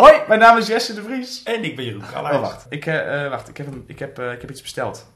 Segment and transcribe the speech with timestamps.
[0.00, 1.42] Hoi, mijn naam is Jesse de Vries.
[1.42, 2.02] En ik ben Jeroen.
[2.14, 2.66] Oh, wacht.
[2.68, 3.48] Ik, eh, eh, wacht.
[3.48, 5.06] Ik heb, een, ik, heb, eh, ik heb iets besteld.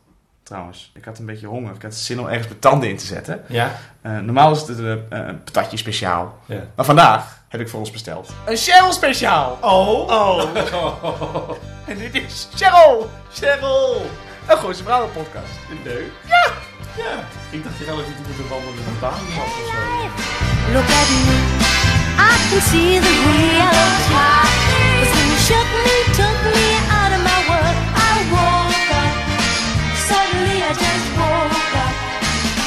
[0.43, 0.91] Trouwens.
[0.95, 1.75] Ik had een beetje honger.
[1.75, 3.45] Ik had zin om ergens mijn tanden in te zetten.
[3.49, 3.71] Ja?
[4.03, 6.39] Eh, normaal is het een eh, een patatje speciaal.
[6.47, 6.61] Ja.
[6.77, 8.35] Maar vandaag heb ik voor ons besteld.
[8.47, 9.59] Een Cheryl speciaal.
[9.61, 9.99] Oh.
[9.99, 11.51] Oh.
[11.89, 13.11] en dit is Cheryl.
[13.33, 14.07] Cheryl.
[14.49, 15.53] Een Gooise Vrouwen podcast.
[15.85, 16.11] Leuk.
[16.27, 16.53] Ja.
[16.97, 17.25] Ja.
[17.51, 19.77] Ik dacht je gaat even moeten wandelen met een baan of zo.
[20.73, 21.37] Look at me,
[22.19, 23.13] I can see the
[24.69, 24.74] you
[25.49, 26.69] shook me, took me
[26.99, 27.77] out of my world,
[28.11, 29.15] I woke up.
[30.09, 31.95] Suddenly I just woke up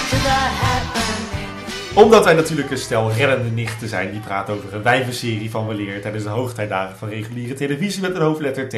[0.10, 1.96] to the happening.
[1.96, 6.02] Omdat wij natuurlijk een stel reddende nichten zijn die praten over een wijvenserie van weleer
[6.02, 8.76] tijdens de hoogtijdagen van reguliere televisie met een hoofdletter T,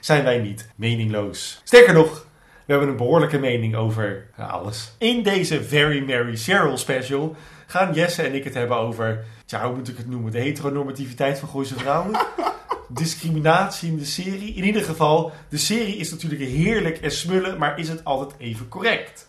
[0.00, 1.60] zijn wij niet meningloos.
[1.64, 2.26] Sterker nog,
[2.64, 4.94] we hebben een behoorlijke mening over ja, alles.
[4.98, 7.36] In deze Very Mary Cheryl special
[7.66, 11.38] gaan Jesse en ik het hebben over, ja, hoe moet ik het noemen, de heteronormativiteit
[11.38, 12.10] van Gooise vrouwen.
[12.92, 14.54] Discriminatie in de serie.
[14.54, 18.68] In ieder geval, de serie is natuurlijk heerlijk en smullen, maar is het altijd even
[18.68, 19.28] correct?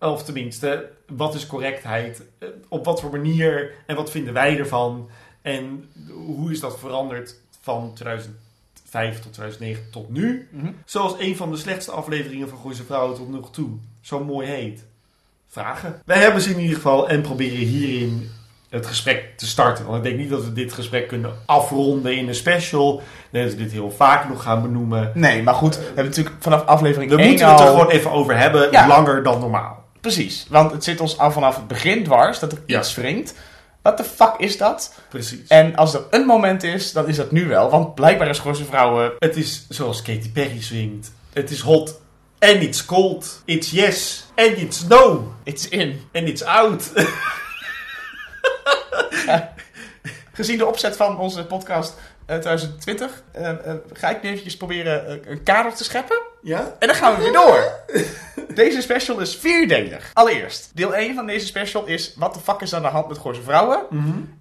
[0.00, 2.22] Of tenminste, wat is correctheid?
[2.38, 3.72] Eh, Op wat voor manier?
[3.86, 5.08] En wat vinden wij ervan?
[5.42, 5.88] En
[6.26, 10.48] hoe is dat veranderd van 2005 tot 2009 tot nu?
[10.50, 10.72] Mhm.
[10.84, 13.70] Zoals een van de slechtste afleveringen van Gooise Vrouwen tot nog toe
[14.00, 14.84] zo mooi heet.
[15.48, 16.02] Vragen.
[16.04, 18.30] Wij hebben ze in ieder geval en proberen hierin
[18.72, 19.84] het gesprek te starten.
[19.84, 23.02] Want ik denk niet dat we dit gesprek kunnen afronden in een special.
[23.30, 25.10] Denk dat we dit heel vaak nog gaan benoemen.
[25.14, 25.76] Nee, maar goed.
[25.78, 28.86] We hebben natuurlijk vanaf aflevering We 1 moeten het er gewoon even over hebben, Ja.
[28.86, 29.84] langer dan normaal.
[30.00, 30.46] Precies.
[30.48, 32.78] Want het zit ons al vanaf het begin dwars dat er Ja.
[32.78, 33.34] iets wringt.
[33.82, 34.94] Wat de fuck is dat?
[35.08, 35.46] Precies.
[35.48, 37.70] En als er een moment is, dan is dat nu wel.
[37.70, 39.12] Want blijkbaar is Gooise Vrouwen...
[39.18, 41.12] Het is zoals Katy Perry swingt.
[41.32, 42.00] Het is hot
[42.38, 43.42] and it's cold.
[43.44, 45.32] It's yes and it's no.
[45.42, 46.00] It's in.
[46.12, 46.92] And it's out.
[50.32, 51.94] Gezien de opzet van onze podcast
[52.26, 53.22] eh, 2020...
[53.32, 56.20] eh, eh, ga ik nu eventjes proberen eh, een kader te scheppen.
[56.42, 56.76] ja?
[56.78, 57.80] En dan gaan we weer door.
[58.54, 60.10] Deze special is vierdelig.
[60.12, 62.14] Allereerst, deel 1 van deze special is...
[62.16, 63.86] Wat de fuck is aan de hand met Gooise Vrouwen?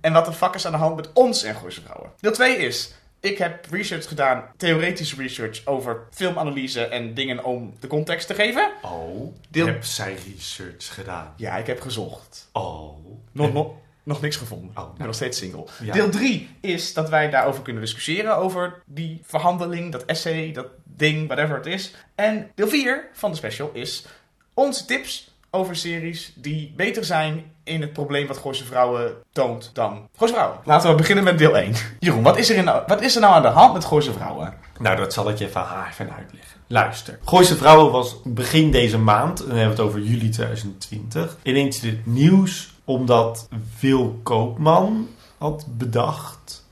[0.01, 2.11] En wat de fuck is aan de hand met ons en Gooise Vrouwen?
[2.19, 2.93] Deel 2 is...
[3.19, 8.71] Ik heb research gedaan, theoretische research over filmanalyse en dingen om de context te geven.
[8.81, 11.33] Oh, Deel- heb zij research gedaan?
[11.35, 12.49] Ja, ik heb gezocht.
[12.51, 13.05] Oh.
[13.31, 13.67] Nog, nog,
[14.03, 14.69] nog niks gevonden.
[14.69, 14.89] Oh, nou.
[14.89, 15.65] ik ben nog steeds single.
[15.83, 15.93] Ja.
[15.93, 18.37] Deel 3 is dat wij daarover kunnen discussiëren.
[18.37, 21.93] Over die verhandeling, dat essay, dat ding, whatever het is.
[22.15, 24.05] En deel 4 van de special is
[24.53, 30.07] onze tips over series die beter zijn in het probleem wat Gooise Vrouwen toont dan
[30.15, 30.59] Gooise Vrouwen.
[30.63, 31.73] Laten we beginnen met deel 1.
[31.99, 34.53] Jeroen, wat is er, in, wat is er nou aan de hand met Gooise Vrouwen?
[34.79, 36.59] Nou, dat zal ik je even, ah, even uitleggen.
[36.67, 37.19] Luister.
[37.25, 41.83] Gooise Vrouwen was begin deze maand, en dan hebben we het over juli 2020, ineens
[41.83, 43.47] in het nieuws omdat
[43.79, 46.65] Wil Koopman had bedacht,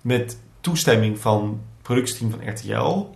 [0.00, 3.08] met toestemming van productieteam van RTL,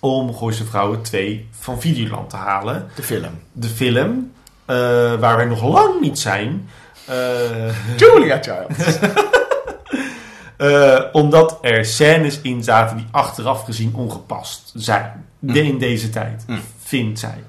[0.00, 2.86] om Gooise Vrouwen 2 van Videoland te halen.
[2.94, 3.30] De film.
[3.52, 4.32] De film,
[4.64, 4.76] eh,
[5.14, 6.68] waar wij nog lang niet zijn.
[7.06, 8.98] eh, Julia Child.
[10.56, 15.24] Eh, omdat er scènes in zaten die achteraf gezien ongepast zijn.
[15.38, 16.60] De- in deze tijd, Mm.
[16.82, 17.42] vindt zij.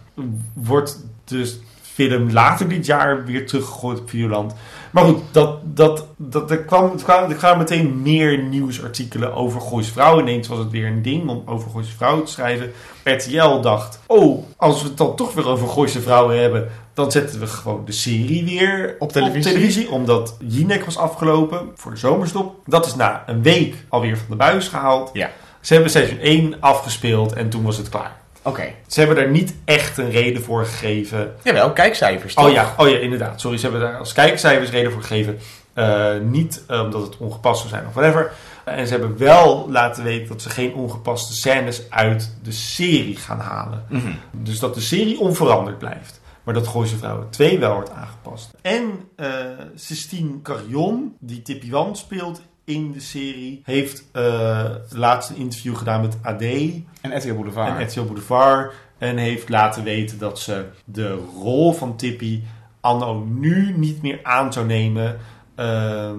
[0.54, 1.60] Wordt de
[1.98, 4.54] film later dit jaar weer teruggegooid op Videoland.
[4.92, 9.62] Maar goed, dat, dat, dat, er, kwam, er kwamen- er kwamen meteen meer nieuwsartikelen over
[9.62, 10.28] Gooise Vrouwen.
[10.28, 12.72] Ineens was het weer een ding om over Gooise Vrouwen te schrijven.
[13.04, 16.70] RTL dacht, oh, als we het dan toch weer over Gooise Vrouwen hebben...
[16.94, 19.92] dan zetten we gewoon de serie weer Op televisie.
[19.92, 22.56] omdat Jinek was afgelopen voor de zomerstop.
[22.66, 25.10] Dat is na een week alweer van de buis gehaald.
[25.14, 25.30] Ja.
[25.62, 28.16] Ze hebben seizoen 1 afgespeeld en toen was het klaar.
[28.48, 28.74] Oké.
[28.88, 31.36] Ze hebben daar niet echt een reden voor gegeven.
[31.44, 32.54] Jawel, kijkcijfers Oh toch?
[32.54, 33.42] ja, oh ja, inderdaad.
[33.42, 35.40] Sorry, ze hebben daar als kijkcijfers reden voor gegeven.
[35.74, 38.32] Eh, niet eh, omdat het ongepast zou zijn of whatever.
[38.66, 43.40] En ze hebben wel laten weten dat ze geen ongepaste scènes uit de serie gaan
[43.40, 43.86] halen.
[43.90, 44.12] Mhm.
[44.32, 46.22] Dus dat de serie onveranderd blijft.
[46.44, 48.52] Maar dat Gooise Vrouwen 2 wel wordt aangepast.
[48.62, 49.28] En eh
[49.76, 56.02] Sistine Carillon, die Tippy Wan speelt in de serie, heeft eh laatst een interview gedaan
[56.02, 57.78] met AD En RTL Boulevard.
[57.78, 58.74] en RTL Boulevard.
[58.98, 62.42] En heeft laten weten dat ze de rol van Tippy
[62.82, 65.18] anno nu niet meer aan zou nemen.
[65.58, 66.18] Ehm,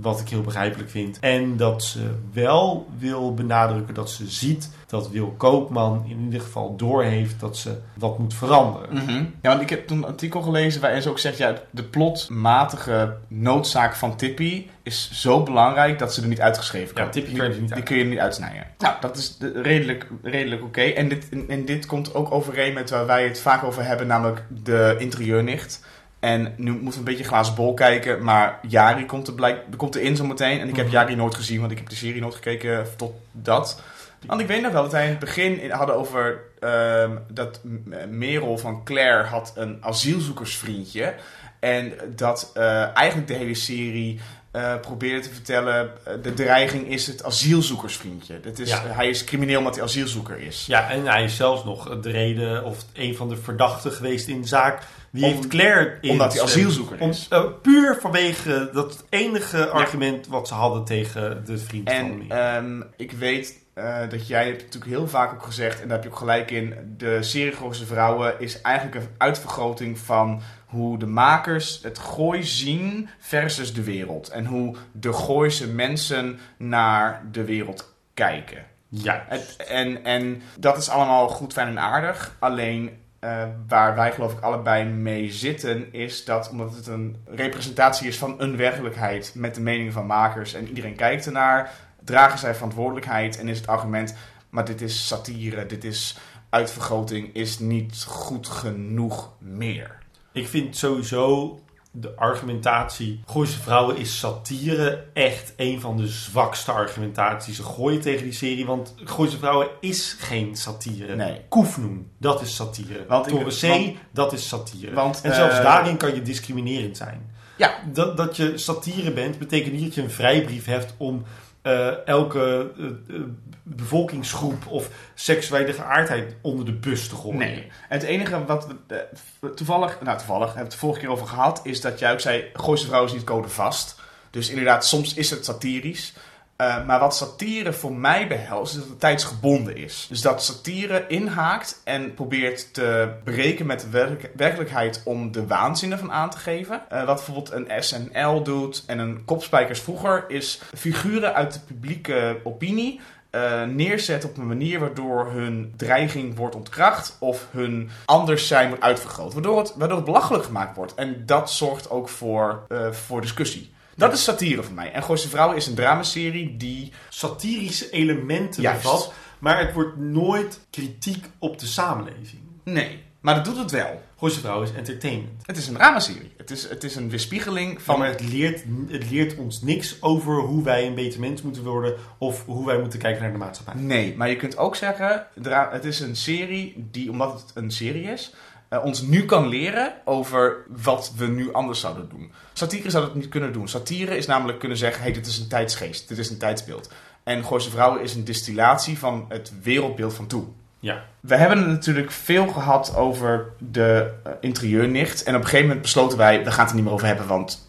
[0.00, 1.18] wat ik heel begrijpelijk vind.
[1.20, 6.76] En dat ze wel wil benadrukken dat ze ziet dat Wil Koopman in ieder geval
[6.76, 8.94] doorheeft dat ze wat moet veranderen.
[8.94, 9.10] Mhm.
[9.42, 11.38] Ja, want ik heb toen een artikel gelezen waarin ze ook zegt...
[11.38, 17.04] Ja, de plotmatige noodzaak van Tippy is zo belangrijk dat ze er niet uitgeschreven kan.
[17.04, 18.66] Ja, Tippy Die- kun je er niet Die kun je niet uitsnijden.
[18.78, 20.80] Nou, dat is de- redelijk, redelijk oké.
[20.82, 24.06] En, dit, en, en dit komt ook overeen met waar wij het vaak over hebben,
[24.06, 25.84] namelijk de interieurnicht.
[26.20, 28.24] En nu moeten we een beetje glazen bol kijken.
[28.24, 30.60] Maar Jari komt er, blijk, komt erin zometeen.
[30.60, 30.94] En ik heb Mhm.
[30.94, 33.82] Jari nooit gezien, want ik heb de serie nooit gekeken tot dat.
[34.26, 37.60] Want ik weet nog wel dat wij in het begin in- hadden over ehm, dat
[37.64, 41.14] M- Merel van Claire had een asielzoekersvriendje.
[41.60, 44.20] En dat eh, eigenlijk de hele serie
[44.56, 48.40] eh, probeerde te vertellen: eh, de dreiging is het asielzoekersvriendje.
[48.40, 48.82] Dat is, Ja.
[48.86, 50.64] Hij is crimineel omdat hij asielzoeker is.
[50.66, 54.40] Ja, en hij is zelfs nog de reden of een van de verdachten geweest in
[54.40, 54.82] de zaak.
[55.12, 57.26] Om- heeft Claire in omdat hij het- asielzoeker is.
[57.30, 62.82] eh, puur vanwege dat enige argument wat ze hadden tegen de vriend van En ehm,
[62.96, 66.10] ik weet eh, dat jij hebt natuurlijk heel vaak ook gezegd, en daar heb je
[66.12, 70.42] ook gelijk in, de serie Gooise Vrouwen is eigenlijk een uitvergroting van
[70.76, 74.28] hoe de makers het gooi zien versus de wereld.
[74.28, 78.64] En hoe de Gooise mensen naar de wereld kijken.
[78.88, 79.26] ja,
[79.68, 82.36] en, en dat is allemaal goed, fijn en aardig.
[82.38, 88.08] Alleen eh, waar wij geloof ik allebei mee zitten, is dat omdat het een representatie
[88.08, 91.70] is van een werkelijkheid met de meningen van makers en iedereen kijkt ernaar,
[92.04, 94.14] dragen zij verantwoordelijkheid en is het argument,
[94.50, 96.18] maar dit is satire, dit is
[96.50, 99.98] uitvergroting, is niet goed genoeg meer.
[100.36, 101.58] Ik vind sowieso
[101.90, 107.56] de argumentatie Gooise Vrouwen is satire echt een van de zwakste argumentaties.
[107.56, 111.16] Ze gooien tegen die serie, want Gooise Vrouwen is geen satire.
[111.16, 111.40] Nee.
[111.48, 113.04] Koefnoem, dat is satire.
[113.08, 114.94] Want Toren C, dat is satire.
[114.94, 117.34] Want, en zelfs eh, daarin kan je discriminerend zijn.
[117.56, 117.74] Ja.
[117.92, 121.24] Dat, dat je satire bent, betekent niet dat je een vrijbrief hebt om
[121.66, 123.22] eh, elke eh, eh,
[123.62, 127.38] bevolkingsgroep of seksuele geaardheid onder de bus te gooien.
[127.38, 127.70] Nee.
[127.88, 131.80] Het enige wat we toevallig, nou toevallig, hebben we het vorige keer over gehad, is
[131.80, 134.00] dat jij ook zei, Gooise Vrouw is niet codevast.
[134.30, 136.12] Dus inderdaad, soms is het satirisch.
[136.56, 140.06] Eh, maar wat satire voor mij behelst, is dat het tijdsgebonden is.
[140.08, 145.92] Dus dat satire inhaakt en probeert te breken met de werk- werkelijkheid om de waanzin
[145.92, 146.82] ervan aan te geven.
[146.88, 152.40] Eh, wat bijvoorbeeld een SNL doet en een Kopspijkers vroeger, is figuren uit de publieke
[152.44, 153.00] opinie
[153.30, 158.82] eh, neerzet op een manier waardoor hun dreiging wordt ontkracht of hun anders zijn wordt
[158.82, 159.32] uitvergroot.
[159.32, 160.94] Waardoor het, waardoor het belachelijk gemaakt wordt.
[160.94, 163.74] En dat zorgt ook voor, voor discussie.
[163.96, 164.92] Dat is satire voor mij.
[164.92, 166.92] En Gooise Vrouwen is een dramaserie die...
[167.08, 168.82] Satirische elementen Juist.
[168.82, 172.42] bevat, maar het wordt nooit kritiek op de samenleving.
[172.62, 174.02] Nee, maar dat doet het wel.
[174.18, 175.42] Gooise Vrouwen is entertainment.
[175.46, 176.32] Het is een dramaserie.
[176.36, 180.40] Het is, het is een weerspiegeling Van, maar het leert, het leert ons niks over
[180.40, 183.74] hoe wij een beter mens moeten worden of hoe wij moeten kijken naar de maatschappij.
[183.82, 185.26] Nee, maar je kunt ook zeggen,
[185.70, 188.34] het is een serie die, omdat het een serie is,
[188.68, 192.32] eh, ons nu kan leren over wat we nu anders zouden doen.
[192.52, 193.68] Satire zou dat niet kunnen doen.
[193.68, 196.90] Satire is namelijk kunnen zeggen, hey, dit is een tijdsgeest, dit is een tijdsbeeld.
[197.22, 200.54] En Gooise Vrouwen is een distillatie van het wereldbeeld van toen.
[200.80, 201.04] Ja.
[201.20, 205.22] We hebben het natuurlijk veel gehad over de eh, interieurnicht.
[205.22, 207.26] En op een gegeven moment besloten wij, we gaan het er niet meer over hebben,
[207.26, 207.68] want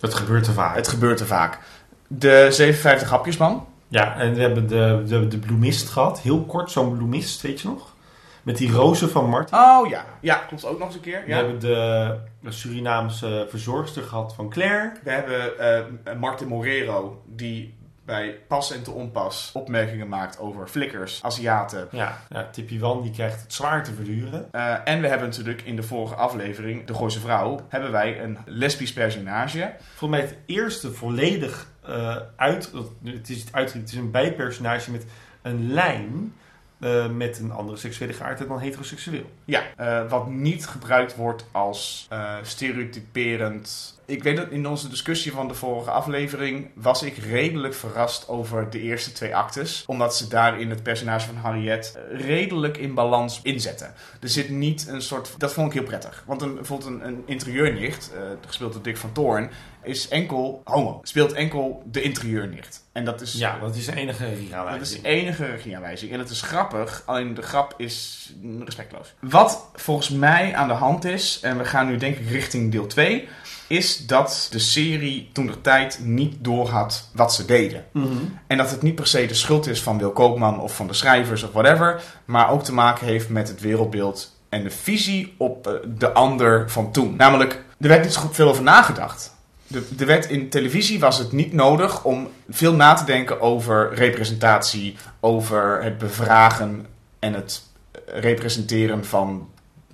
[0.00, 0.74] Dat gebeurt te vaak.
[0.74, 1.58] het gebeurt te vaak.
[2.06, 3.66] De 57 hapjesman.
[3.88, 6.20] Ja, en we hebben de, de, de bloemist gehad.
[6.20, 7.94] Heel kort, zo'n bloemist, weet je nog?
[8.42, 9.58] Met die rozen van Martin.
[9.58, 11.22] Oh ja, ja, klopt ook nog eens een keer.
[11.24, 11.36] We Ja.
[11.36, 14.92] hebben de, de Surinaamse verzorgster gehad van Claire.
[15.02, 15.58] We hebben
[16.04, 21.88] eh, Martin Morero, die bij pas en te onpas opmerkingen maakt over flikkers, Aziaten.
[21.90, 24.48] Ja, ja Tippy Wan die krijgt het zwaar te verduren.
[24.52, 28.38] Eh, en we hebben natuurlijk in de vorige aflevering, De Gooise Vrouw, hebben wij een
[28.46, 29.72] lesbisch personage.
[29.94, 32.72] Volgens mij het eerste volledig eh, uit...
[33.04, 35.04] Het is, niet uit, het is een bijpersonage met
[35.42, 36.34] een lijn...
[36.80, 39.30] eh, met een andere seksuele geaardheid dan heteroseksueel.
[39.44, 43.99] Ja, eh, wat niet gebruikt wordt als eh, stereotyperend.
[44.10, 48.70] Ik weet dat in onze discussie van de vorige aflevering was ik redelijk verrast over
[48.70, 49.84] de eerste twee actes.
[49.86, 53.94] Omdat ze daarin het personage van Harriet eh, redelijk in balans inzetten.
[54.20, 55.34] Er zit niet een soort.
[55.38, 56.22] Dat vond ik heel prettig.
[56.26, 59.50] Want een, bijvoorbeeld een, een interieurnicht, eh, gespeeld door Dick van Toorn,
[59.82, 61.00] is enkel homo.
[61.02, 62.88] Speelt enkel de interieurnicht.
[62.92, 63.32] En dat is.
[63.32, 65.02] Ja, dat is de enige Dat is regieaanwijzing.
[65.02, 66.12] de enige regieaanwijzing.
[66.12, 68.28] En het is grappig, alleen de grap is
[68.64, 69.14] respectloos.
[69.20, 72.86] Wat volgens mij aan de hand is, en we gaan nu denk ik richting deel
[72.86, 73.28] 2,
[73.70, 77.84] is dat de serie toen de tijd niet doorhad wat ze deden.
[77.92, 78.06] Mhm.
[78.46, 80.92] En dat het niet per se de schuld is van Wil Koopman of van de
[80.92, 85.66] schrijvers of whatever, maar ook te maken heeft met het wereldbeeld en de visie op
[85.66, 87.16] eh, de ander van toen.
[87.16, 89.34] Namelijk, er werd niet zo veel over nagedacht.
[89.66, 93.94] De, de werd in televisie was het niet nodig om veel na te denken over
[93.94, 96.86] representatie, over het bevragen
[97.18, 97.62] en het
[97.92, 99.48] eh, representeren van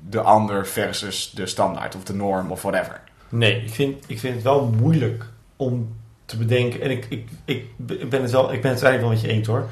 [0.09, 3.01] de ander versus de standaard of de norm of whatever.
[3.29, 6.81] Nee, ik vind, ik vind het wel moeilijk om te bedenken.
[6.81, 7.79] En ik, ik, ik
[8.09, 9.69] ben het wel, ik ben het eigenlijk wel met je eens hoor.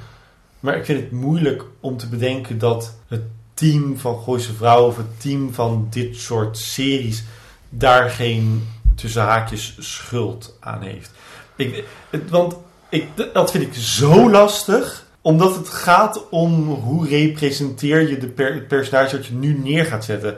[0.60, 3.22] Maar ik vind het moeilijk om te bedenken dat het
[3.54, 7.24] team van Gooise Vrouwen of het team van dit soort series
[7.68, 11.10] daar geen tussen haakjes schuld aan heeft.
[11.56, 11.84] Ik,
[12.28, 12.56] want
[12.88, 18.54] ik, dat vind ik zo lastig, omdat het gaat om hoe representeer je de per,
[18.54, 20.36] het personage dat je nu neer gaat zetten.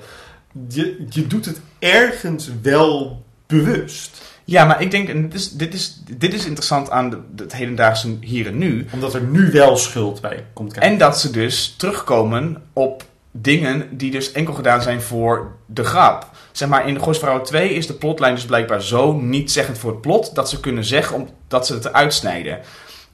[0.68, 4.22] Je, je doet het ergens wel bewust.
[4.44, 7.52] Ja, maar ik denk, en dit is, dit is, dit is interessant aan de, het
[7.52, 8.86] hedendaagse hier en nu.
[8.92, 10.90] Omdat er nu wel schuld bij komt kijken.
[10.90, 16.30] En dat ze dus terugkomen op dingen die dus enkel gedaan zijn voor de grap.
[16.52, 20.00] Zeg maar, in Gooisvrouw 2 is de plotlijn dus blijkbaar zo niet zeggend voor het
[20.00, 20.34] plot...
[20.34, 22.60] dat ze kunnen zeggen om, dat ze het eruit snijden.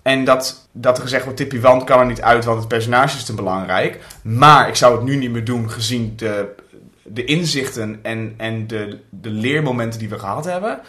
[0.03, 3.17] En dat, dat er gezegd wordt, Tippy Wand kan er niet uit, want het personage
[3.17, 3.99] is te belangrijk.
[4.23, 6.55] Maar ik zou het nu niet meer doen, gezien de,
[7.03, 10.81] de inzichten en, en de, de leermomenten die we gehad hebben...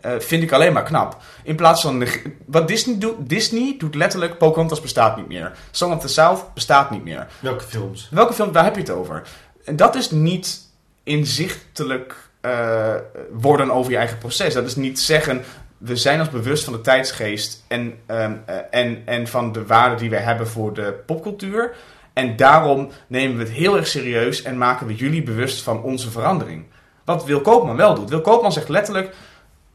[0.00, 1.16] eh, vind ik alleen maar knap.
[1.42, 1.98] In plaats van...
[1.98, 3.14] de- wat Disney doet...
[3.28, 4.38] Disney doet letterlijk...
[4.38, 5.52] Pocahontas bestaat niet meer.
[5.70, 7.26] Song of the South bestaat niet meer.
[7.40, 8.08] Welke films?
[8.10, 9.22] Welke film, waar heb je het over?
[9.64, 10.60] En dat is niet
[11.02, 12.94] inzichtelijk eh,
[13.32, 14.54] worden over je eigen proces.
[14.54, 15.42] Dat is niet zeggen,
[15.78, 19.96] we zijn ons bewust van de tijdsgeest en, ehm, eh, en, en van de waarde
[19.96, 21.74] die we hebben voor de popcultuur.
[22.18, 26.10] En daarom nemen we het heel erg serieus en maken we jullie bewust van onze
[26.10, 26.64] verandering.
[27.04, 28.10] Wat Wil Koopman wel doet.
[28.10, 29.14] Wil Koopman zegt letterlijk,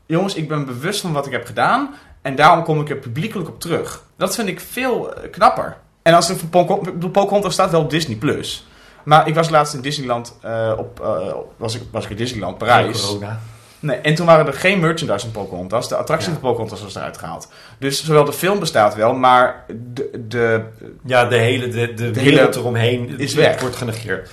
[0.05, 3.49] jongens, ik ben bewust van wat ik heb gedaan en daarom kom ik er publiekelijk
[3.49, 4.03] op terug.
[4.17, 5.77] Dat vind ik veel eh, knapper.
[6.01, 6.65] En als voor
[7.11, 8.15] Pocahontas, staat wel op Disney+.
[8.15, 8.67] Plus.
[9.03, 12.57] Maar ik was laatst in Disneyland, eh, op, eh, was, ik, was ik in Disneyland,
[12.57, 13.05] Parijs.
[13.05, 13.39] Corona.
[13.83, 15.89] Nee, en toen waren er geen merchandise van Pocahontas.
[15.89, 16.33] De attractie Ja.
[16.39, 17.47] van Pocahontas was eruit gehaald.
[17.77, 20.61] Dus zowel de film bestaat wel, maar de, de,
[21.05, 23.59] Ja, de hele, de, de, De wereld hele eromheen is weg.
[23.61, 24.29] wordt genegeerd.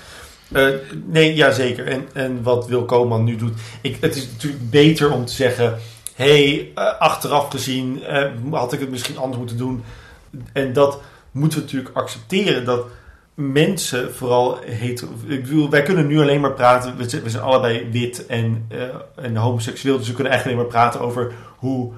[0.52, 0.66] Eh,
[1.04, 1.86] nee, ja zeker.
[1.86, 3.58] En, en wat Wil Koopman nu doet.
[3.80, 5.78] Ik, het is natuurlijk beter om te zeggen...
[6.14, 9.84] hey, eh, achteraf gezien eh, had ik het misschien anders moeten doen.
[10.52, 12.64] En dat moeten we natuurlijk accepteren.
[12.64, 12.84] Dat
[13.40, 15.10] mensen, vooral hetero...
[15.26, 16.96] Ik bedoel, wij kunnen nu alleen maar praten...
[16.96, 18.78] We zijn, we zijn allebei wit en, eh,
[19.24, 19.98] en homoseksueel.
[19.98, 21.92] Dus we kunnen eigenlijk alleen maar praten over hoe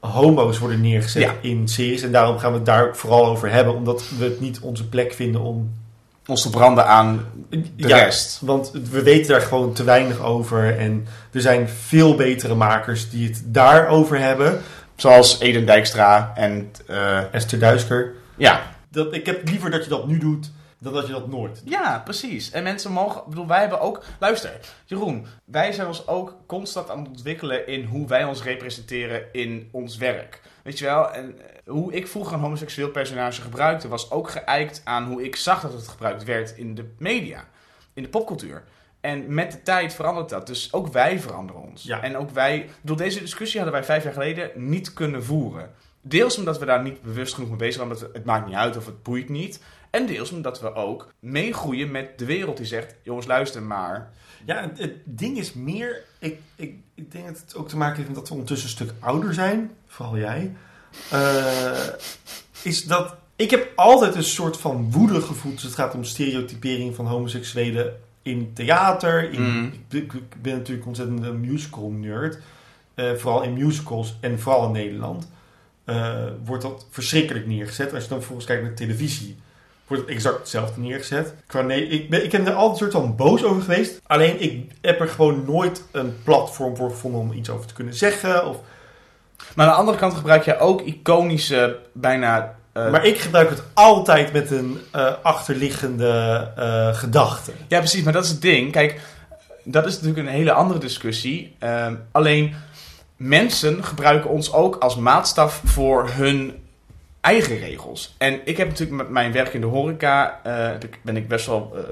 [0.00, 1.34] homo's worden neergezet Ja.
[1.40, 2.02] in series.
[2.02, 3.74] En daarom gaan we het daar ook vooral over hebben.
[3.74, 5.70] Omdat we het niet onze plek vinden om...
[6.26, 8.40] ons te branden aan de Ja, rest.
[8.42, 10.78] Want we weten daar gewoon te weinig over.
[10.78, 14.60] En er zijn veel betere makers die het daarover hebben.
[14.96, 16.70] Zoals Eden Dijkstra en...
[16.86, 18.12] eh, Esther Duisker.
[18.36, 18.60] ja,
[18.90, 20.50] Dat, ik heb liever dat je dat nu doet
[20.84, 21.70] dan dat je dat nooit doet.
[21.72, 22.50] Ja, precies.
[22.50, 26.90] En mensen mogen, ik bedoel, wij hebben ook, luister, Jeroen, wij zijn ons ook constant
[26.90, 30.40] aan het ontwikkelen in hoe wij ons representeren in ons werk.
[30.62, 34.80] Weet je wel, en eh, hoe ik vroeger een homoseksueel personage gebruikte, was ook geëikt
[34.84, 37.44] aan hoe ik zag dat het gebruikt werd in de media,
[37.94, 38.62] in de popcultuur.
[39.00, 40.46] En met de tijd verandert dat.
[40.46, 41.82] Dus ook wij veranderen ons.
[41.82, 42.02] Ja.
[42.02, 45.70] En ook wij, bedoel, deze discussie hadden wij vijf jaar geleden niet kunnen voeren.
[46.00, 48.54] Deels omdat we daar niet bewust genoeg mee bezig waren, omdat we- het maakt niet
[48.56, 49.60] uit of het boeit niet.
[49.94, 54.10] En deels omdat we ook meegroeien met de wereld die zegt: jongens, luister maar.
[54.44, 56.02] Ja, het, het ding is meer...
[56.18, 58.74] Ik, ik, ik denk dat het ook te maken heeft met dat we ondertussen een
[58.74, 59.70] stuk ouder zijn.
[59.86, 60.52] Vooral jij.
[61.10, 61.86] Eh,
[62.62, 63.14] is dat...
[63.36, 68.00] Ik heb altijd een soort van woede gevoeld als het gaat om stereotypering van homoseksuelen
[68.22, 69.32] in theater.
[69.32, 69.64] In, Mm.
[69.88, 72.38] ik, ben- ik ben natuurlijk ontzettend een musical nerd.
[72.94, 75.28] Eh, vooral in musicals en vooral in Nederland.
[75.84, 77.92] eh, wordt dat verschrikkelijk neergezet.
[77.94, 79.36] Als je dan vervolgens kijkt naar televisie,
[79.94, 81.34] wordt het exact hetzelfde neergezet.
[81.46, 84.00] Qua nee, ik, ben, ik ben er altijd een soort van boos over geweest.
[84.06, 87.94] Alleen ik heb er gewoon nooit een platform voor gevonden om iets over te kunnen
[87.94, 88.48] zeggen.
[88.48, 88.56] Of,
[89.54, 92.54] Maar aan de andere kant gebruik je ook iconische, bijna.
[92.72, 97.52] eh, maar ik gebruik het altijd met een eh, achterliggende eh, gedachte.
[97.68, 98.72] Ja, precies, maar dat is het ding.
[98.72, 99.00] Kijk,
[99.64, 101.56] dat is natuurlijk een hele andere discussie.
[101.58, 102.54] Ehm, alleen
[103.16, 106.62] mensen gebruiken ons ook als maatstaf voor hun
[107.24, 108.14] eigen regels.
[108.18, 111.76] En ik heb natuurlijk met mijn werk in de horeca, daar ben ik best wel
[111.76, 111.82] eh,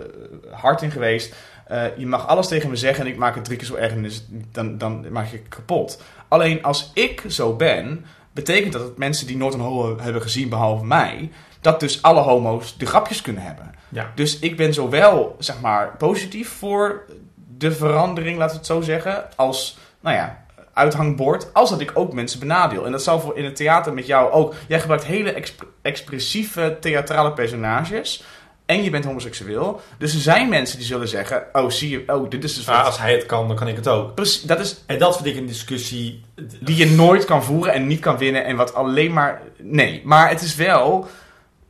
[0.61, 1.35] hard in geweest.
[1.67, 3.93] Eh, je mag alles tegen me zeggen en ik maak het drie keer zo erg
[3.93, 6.03] en dus dan, dan maak je het kapot.
[6.29, 10.49] Alleen als ik zo ben, betekent dat dat mensen die nooit een homo hebben gezien
[10.49, 13.75] behalve mij, dat dus alle homo's de grapjes kunnen hebben.
[13.89, 14.13] Ja.
[14.15, 17.05] Dus ik ben zowel, zeg maar, positief voor
[17.59, 20.42] de verandering, laten we het zo zeggen, als, nou ja,
[20.73, 22.87] uithangbord, als dat ik ook mensen benadeel.
[22.87, 24.55] En dat zal voor in het theater met jou ook.
[24.69, 28.25] Jij gebruikt hele exp- expressieve theatrale personages.
[28.67, 29.81] En je bent homoseksueel.
[29.99, 32.85] Dus er zijn mensen die zullen zeggen: Oh, zie je, oh, dit is dus wat.
[32.85, 34.15] Als hij het kan, dan kan ik het ook.
[34.15, 36.21] Precies, dat is En dat vind ik een discussie.
[36.61, 38.45] die je nooit kan voeren en niet kan winnen.
[38.45, 39.43] En wat alleen maar.
[39.59, 41.07] Nee, maar het is wel.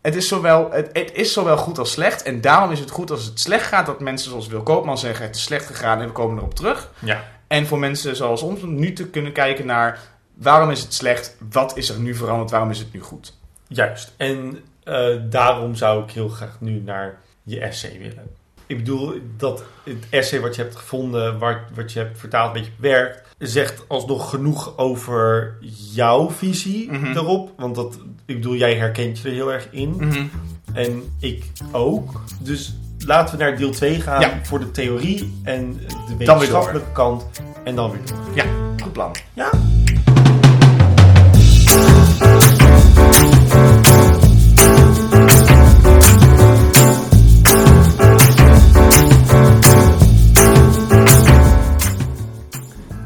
[0.03, 2.23] Het is, zowel, het, het is zowel goed als slecht.
[2.23, 5.27] En daarom is het goed als het slecht gaat dat mensen zoals Wil Koopman zeggen:
[5.27, 6.91] Het is slecht gegaan en we komen erop terug.
[6.99, 7.25] Ja.
[7.53, 9.99] En voor mensen zoals ons nu te kunnen kijken naar
[10.35, 13.39] waarom is het slecht, wat is er nu veranderd, waarom is het nu goed.
[13.69, 14.13] Juist.
[14.17, 18.27] En eh, daarom zou ik heel graag nu naar je essay willen.
[18.67, 22.61] ik bedoel, dat het essay wat je hebt gevonden, waar, wat je hebt vertaald, een
[22.61, 25.57] beetje bewerkt, zegt alsnog genoeg over
[25.95, 27.07] jouw visie Mhm.
[27.17, 27.53] erop.
[27.57, 29.91] Want dat, ik bedoel, jij herkent je er heel erg in.
[29.91, 30.25] Mhm.
[30.73, 32.21] En ik ook.
[32.41, 32.75] Dus
[33.07, 34.39] laten we naar deel 2 gaan Ja.
[34.43, 37.25] voor de theorie en de wetenschappelijke kant.
[37.65, 38.01] En dan weer.
[38.35, 38.45] Ja,
[38.83, 39.11] goed plan.
[39.33, 39.51] Ja.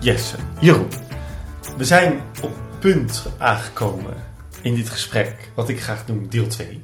[0.01, 0.89] Yes, Jeroen.
[1.77, 4.15] We zijn op punt aangekomen
[4.63, 6.81] in dit gesprek, wat ik graag noem deel 2.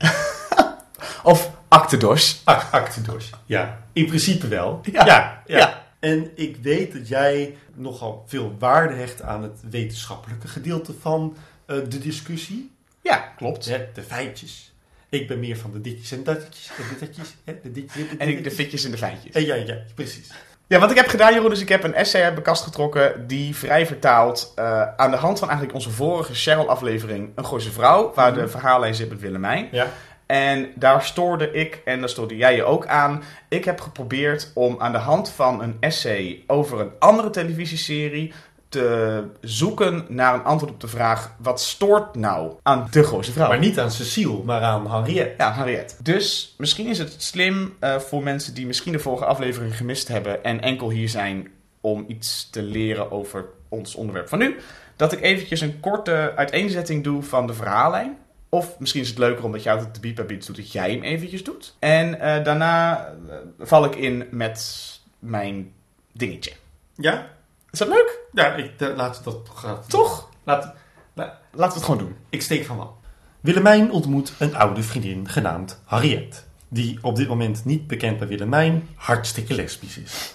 [1.22, 2.40] Of Actedos.
[2.44, 3.30] Ac Actedors.
[3.46, 4.80] Ja, in principe wel.
[4.92, 5.06] Ja.
[5.06, 5.58] Ja, ja.
[5.58, 5.82] Ja.
[6.00, 11.36] En ik weet dat jij nogal veel waarde hecht aan het wetenschappelijke gedeelte van
[11.66, 12.70] eh, de discussie.
[13.02, 13.64] Ja, klopt.
[13.64, 14.72] Hè, de feitjes.
[15.08, 16.70] Ik ben meer van de ditjes en datjes.
[16.76, 17.22] En de.
[17.44, 19.34] Hè, de ditjes en de ik fitjes en de feitjes.
[19.34, 20.30] Eh, Ja, ja, precies.
[20.66, 23.26] Ja, wat ik heb gedaan, Jeroen, is ik heb een essay uit mijn kast getrokken
[23.26, 28.12] die vrij vertaald eh, aan de hand van eigenlijk onze vorige Cheryl-aflevering Een Gooise Vrouw,
[28.14, 29.68] waar de verhaallijn zit met Willemijn.
[29.70, 29.86] Ja.
[30.32, 34.76] En daar stoorde ik, en daar stoorde jij je ook aan, ik heb geprobeerd om
[34.78, 38.32] aan de hand van een essay over een andere televisieserie
[38.68, 43.48] te zoeken naar een antwoord op de vraag, wat stoort nou aan de Gooise Vrouw?
[43.48, 45.34] Maar niet aan Cecile, maar aan Henriette.
[45.38, 45.98] Ja, Harriet.
[46.02, 50.44] Dus misschien is het slim eh, voor mensen die misschien de vorige aflevering gemist hebben
[50.44, 51.48] en enkel hier zijn
[51.80, 54.56] om iets te leren over ons onderwerp van nu,
[54.96, 58.16] dat ik eventjes een korte uiteenzetting doe van de verhaallijn.
[58.54, 60.90] Of misschien is het leuker omdat jij altijd de beat bij beat doet, dat jij
[60.90, 61.74] hem eventjes doet.
[61.78, 65.72] En eh, daarna eh, val ik in met mijn
[66.12, 66.52] dingetje.
[66.96, 67.30] Ja?
[67.70, 68.18] Is dat leuk?
[68.32, 69.78] Ja, ik, laten we dat gaan.
[69.88, 70.28] Toch?
[70.44, 70.74] Laat,
[71.14, 72.16] Laten we het gewoon doen.
[72.28, 72.96] Ik steek van wal.
[73.40, 76.44] Willemijn ontmoet een oude vriendin genaamd Harriet.
[76.68, 80.34] Die op dit moment niet bekend bij Willemijn hartstikke lesbisch is.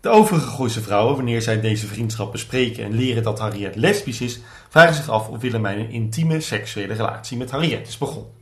[0.00, 4.40] De overige Gooise vrouwen, wanneer zij deze vriendschap bespreken en leren dat Harriet lesbisch is,
[4.76, 8.32] vragen zich af of Willemijn een intieme seksuele relatie met Harriet is begonnen.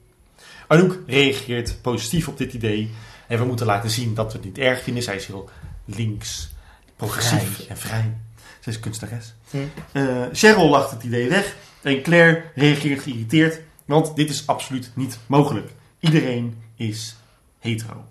[0.67, 2.91] Anouk reageert positief op dit idee
[3.29, 5.03] en we moeten laten zien dat we het niet erg vinden.
[5.03, 5.49] Zij is heel
[5.85, 6.55] links,
[6.97, 7.67] progressief Vrij.
[7.69, 8.17] en vrij.
[8.61, 9.35] Zij is kunstenares.
[9.51, 9.57] Hm.
[9.93, 15.19] Eh, Cheryl lacht het idee weg en Claire reageert geïrriteerd, want dit is absoluut niet
[15.27, 15.71] mogelijk.
[16.01, 17.17] Iedereen is
[17.59, 18.05] hetero.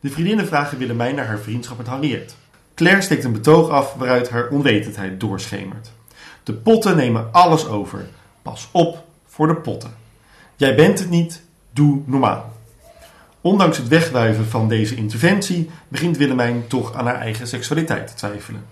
[0.00, 2.36] De vriendinnen vragen Willemijn naar haar vriendschap met Harriet.
[2.74, 5.90] Claire steekt een betoog af waaruit haar onwetendheid doorschemert.
[6.42, 8.08] De potten nemen alles over.
[8.42, 9.94] Pas op voor de potten.
[10.56, 12.52] Jij bent het niet, doe normaal.
[13.40, 18.64] Ondanks het wegwuiven van deze interventie begint Willemijn toch aan haar eigen seksualiteit te twijfelen.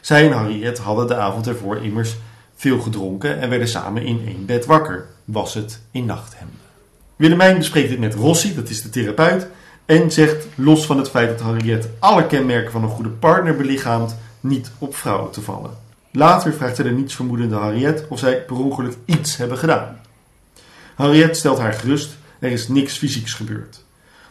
[0.00, 2.16] Zij en Harriet hadden de avond ervoor immers
[2.54, 5.06] veel gedronken en werden samen in één bed wakker.
[5.24, 6.58] Was het in nachthemden.
[7.16, 9.46] Willemijn bespreekt dit met Rossi, dat is de therapeut,
[9.84, 14.16] en zegt los van het feit dat Harriet alle kenmerken van een goede partner belichaamt,
[14.40, 15.85] niet op vrouwen te vallen.
[16.16, 20.00] Later vraagt zij de nietsvermoedende Harriet of zij per ongeluk iets hebben gedaan.
[20.94, 23.84] Harriet stelt haar gerust, er is niks fysieks gebeurd.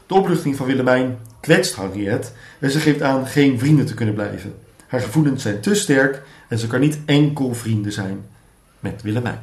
[0.07, 4.55] De opluchting van Willemijn kwetst Harriet en ze geeft aan geen vrienden te kunnen blijven.
[4.87, 8.25] Haar gevoelens zijn te sterk en ze kan niet enkel vrienden zijn
[8.79, 9.39] met Willemijn.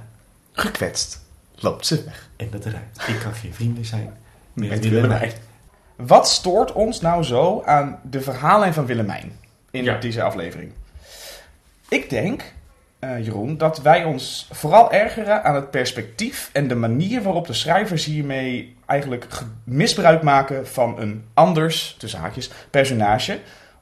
[0.52, 1.20] Gekwetst.
[1.54, 2.28] Loopt ze weg.
[2.36, 2.98] En dat eruit.
[3.06, 4.12] Ik kan geen vrienden zijn
[4.52, 5.08] met, Met Willemijn.
[5.20, 5.32] Willemijn.
[5.96, 9.32] Wat stoort ons nou zo aan de verhaallijn van Willemijn
[9.70, 9.98] in Ja.
[9.98, 10.72] deze aflevering?
[11.92, 12.42] Ik denk,
[12.98, 17.52] eh, Jeroen, dat wij ons vooral ergeren aan het perspectief en de manier waarop de
[17.52, 23.38] schrijvers hiermee eigenlijk ge- misbruik maken van een anders, tussen haakjes, personage,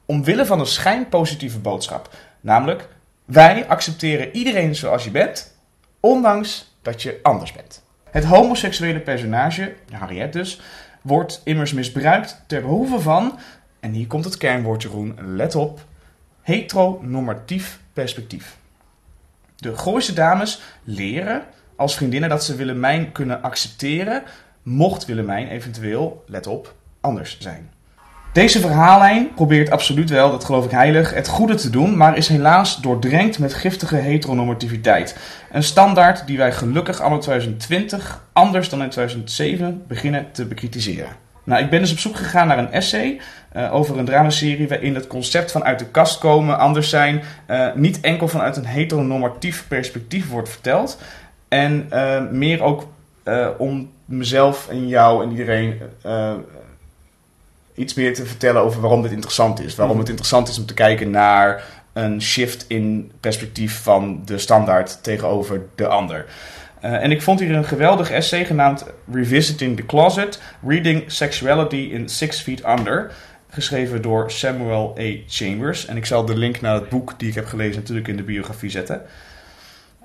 [0.07, 2.15] omwille van een schijnpositieve boodschap.
[2.41, 2.89] Namelijk,
[3.25, 5.57] wij accepteren iedereen zoals je bent,
[6.01, 7.85] ondanks dat je anders bent.
[8.11, 10.61] Het homoseksuele personage, Harriet dus,
[11.03, 13.39] wordt immers misbruikt ter behoeve van,
[13.81, 15.81] en hier komt het kernwoord Jeroen, let op,
[16.51, 18.57] heteronormatief perspectief.
[19.57, 21.43] De Gooise dames leren
[21.77, 24.23] als vriendinnen dat ze Willemijn kunnen accepteren,
[24.63, 27.71] mocht Willemijn eventueel, let op, anders zijn.
[28.33, 32.29] Deze verhaallijn probeert absoluut wel, dat geloof ik heilig, het goede te doen, maar is
[32.29, 35.17] helaas doordrenkt met giftige heteronormativiteit.
[35.53, 41.30] Een standaard die wij gelukkig anno 2020 anders dan in 2007 beginnen te bekritiseren.
[41.51, 43.21] Nou, ik ben dus op zoek gegaan naar een essay
[43.53, 47.75] eh, over een dramaserie waarin het concept van uit de kast komen, anders zijn, eh,
[47.75, 50.99] niet enkel vanuit een heteronormatief perspectief wordt verteld.
[51.49, 52.87] En eh, meer ook
[53.59, 55.81] om mezelf en jou en iedereen
[57.75, 59.75] iets meer te vertellen over waarom dit interessant is.
[59.75, 65.03] Waarom het interessant is om te kijken naar een shift in perspectief van de standaard
[65.03, 66.27] tegenover de ander.
[66.81, 72.09] Eh, en ik vond hier een geweldig essay genaamd Revisiting the Closet: Reading Sexuality in
[72.09, 73.13] Six Feet Under.
[73.49, 75.13] Geschreven door Samuel A.
[75.27, 75.87] Chambers.
[75.87, 78.23] En ik zal de link naar het boek die ik heb gelezen natuurlijk in de
[78.23, 79.03] biografie zetten.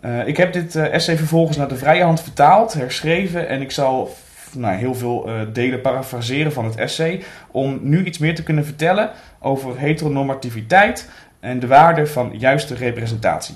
[0.02, 3.72] Eh, ik heb dit eh, essay vervolgens naar de vrije hand vertaald, herschreven en ik
[3.72, 4.16] zal
[4.54, 9.12] nou, heel veel delen parafraseren van het essay om nu iets meer te kunnen vertellen
[9.40, 11.10] over heteronormativiteit
[11.40, 13.56] en de waarde van juiste representatie.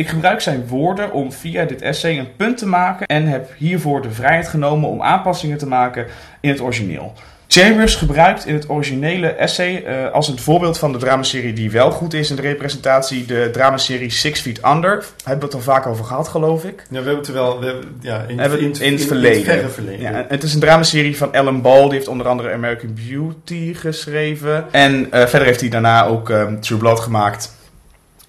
[0.00, 4.02] Ik gebruik zijn woorden om via dit essay een punt te maken en heb hiervoor
[4.02, 6.06] de vrijheid genomen om aanpassingen te maken
[6.40, 7.12] in het origineel.
[7.48, 11.90] Chambers gebruikt in het originele essay eh, als een voorbeeld van de dramaserie die wel
[11.90, 14.98] goed is in de representatie, de dramaserie Six Feet Under.
[14.98, 16.76] Daar hebben we het al vaak over gehad, geloof ik.
[16.78, 18.92] Ja, we hebben het er wel we hebben, ja, in, Hebben we in, het in
[18.92, 19.70] het verleden.
[19.70, 20.00] verleden.
[20.00, 21.82] Ja, het is een dramaserie van Ellen Ball.
[21.82, 24.64] Die heeft onder andere American Beauty geschreven.
[24.70, 27.58] En eh, verder heeft hij daarna ook ehm, True Blood gemaakt.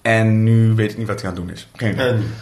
[0.02, 1.68] En nu weet ik niet wat hij aan het doen is.
[1.76, 2.08] Geen idee.
[2.08, 2.34] En,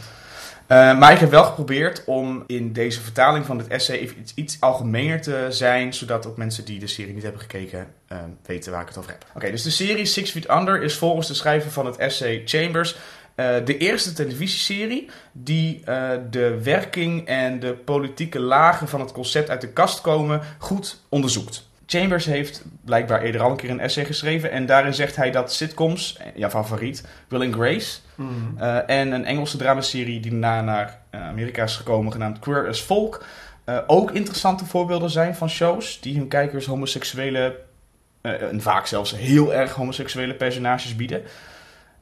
[0.67, 4.33] Eh, maar ik heb wel geprobeerd om in deze vertaling van dit essay even iets,
[4.35, 8.73] iets algemener te zijn, zodat ook mensen die de serie niet hebben gekeken eh, weten
[8.73, 9.25] waar ik het over heb.
[9.35, 12.97] Oké, dus de serie Six Feet Under is volgens de schrijver van het essay Chambers
[13.41, 19.51] eh, de eerste televisieserie die eh, de werking en de politieke lagen van het concept
[19.51, 21.69] uit de kast komen goed onderzoekt.
[21.91, 25.53] Chambers heeft blijkbaar eerder al een keer een essay geschreven en daarin zegt hij dat
[25.53, 30.61] sitcoms, eh, ja favoriet, Will and Grace, mm, uh, en een Engelse dramaserie die daarna
[30.61, 33.25] naar uh, Amerika is gekomen, genaamd Queer as Folk.
[33.67, 37.57] Uh, ook interessante voorbeelden zijn van shows die hun kijkers homoseksuele,
[38.23, 41.23] uh, en vaak zelfs heel erg homoseksuele personages bieden.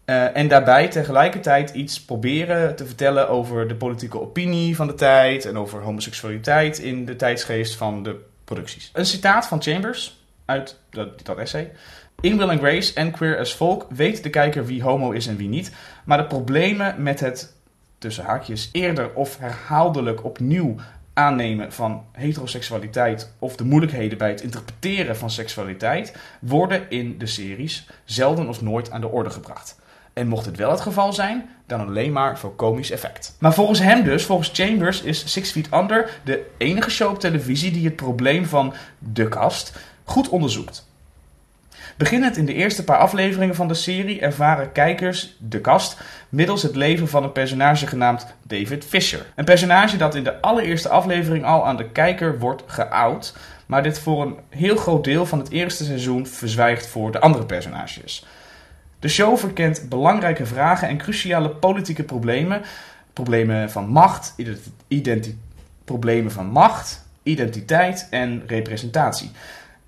[0.07, 5.45] Uh, en daarbij tegelijkertijd iets proberen te vertellen over de politieke opinie van de tijd
[5.45, 8.91] en over homoseksualiteit in de tijdsgeest van de producties.
[8.93, 11.73] Een citaat van Chambers uit dat, dat essay.
[12.21, 15.37] In Will and Grace en Queer as Folk weet de kijker wie homo is en
[15.37, 15.73] wie niet.
[16.05, 17.55] Maar de problemen met het,
[17.99, 20.77] tussen haakjes, eerder of herhaaldelijk opnieuw
[21.13, 27.89] aannemen van heteroseksualiteit of de moeilijkheden bij het interpreteren van seksualiteit worden in de series
[28.05, 29.77] zelden of nooit aan de orde gebracht.
[30.19, 33.37] En mocht het wel het geval zijn, dan alleen maar voor komisch effect.
[33.39, 37.71] Maar volgens hem dus, volgens Chambers, is Six Feet Under de enige show op televisie
[37.71, 39.73] die het probleem van de kast
[40.05, 40.87] goed onderzoekt.
[41.97, 46.77] Beginnend in de eerste paar afleveringen van de serie ervaren kijkers de kast middels het
[46.77, 49.27] leven van een personage genaamd David Fisher.
[49.35, 53.35] Een personage dat in de allereerste aflevering al aan de kijker wordt geout,
[53.67, 57.45] maar dit voor een heel groot deel van het eerste seizoen verzwijgt voor de andere
[57.45, 58.25] personages.
[58.99, 62.63] De show verkent belangrijke vragen en cruciale politieke problemen.
[63.13, 64.35] Problemen van macht,
[65.85, 69.31] problemen van macht, identiteit en representatie.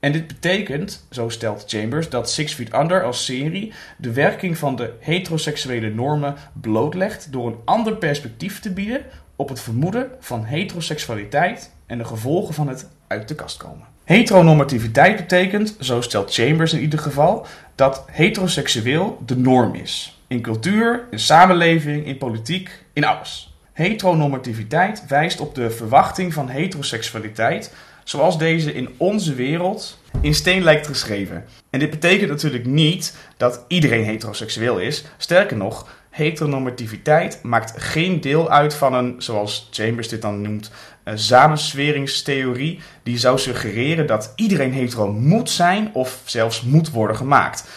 [0.01, 4.77] En dit betekent, zo stelt Chambers, dat Six Feet Under als serie de werking van
[4.77, 9.03] de heteroseksuele normen blootlegt door een ander perspectief te bieden
[9.37, 13.90] op het vermoeden van heteroseksualiteit en de gevolgen van het uit de kast komen.
[14.11, 20.21] Heteronormativiteit betekent, zo stelt Chambers in ieder geval, dat heteroseksueel de norm is.
[20.27, 23.55] In cultuur, in samenleving, in politiek, in alles.
[23.73, 27.73] Heteronormativiteit wijst op de verwachting van heteroseksualiteit
[28.05, 31.45] zoals deze in onze wereld in steen lijkt geschreven.
[31.71, 35.05] En dit betekent natuurlijk niet dat iedereen heteroseksueel is.
[35.17, 40.71] Sterker nog, heteronormativiteit maakt geen deel uit van een, zoals Chambers dit dan noemt,
[41.05, 47.69] een samensweringstheorie die zou suggereren dat iedereen hetero moet zijn of zelfs moet worden gemaakt.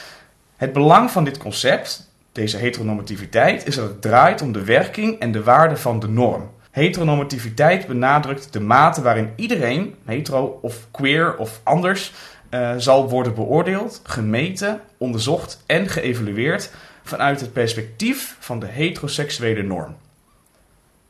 [0.56, 5.32] Het belang van dit concept, deze heteronormativiteit, is dat het draait om de werking en
[5.32, 6.52] de waarde van de norm.
[6.72, 12.12] Heteronormativiteit benadrukt de mate waarin iedereen, hetero of queer of anders,
[12.50, 16.72] uh, zal worden beoordeeld, gemeten, onderzocht en geëvalueerd
[17.04, 19.96] vanuit het perspectief van de heteroseksuele norm.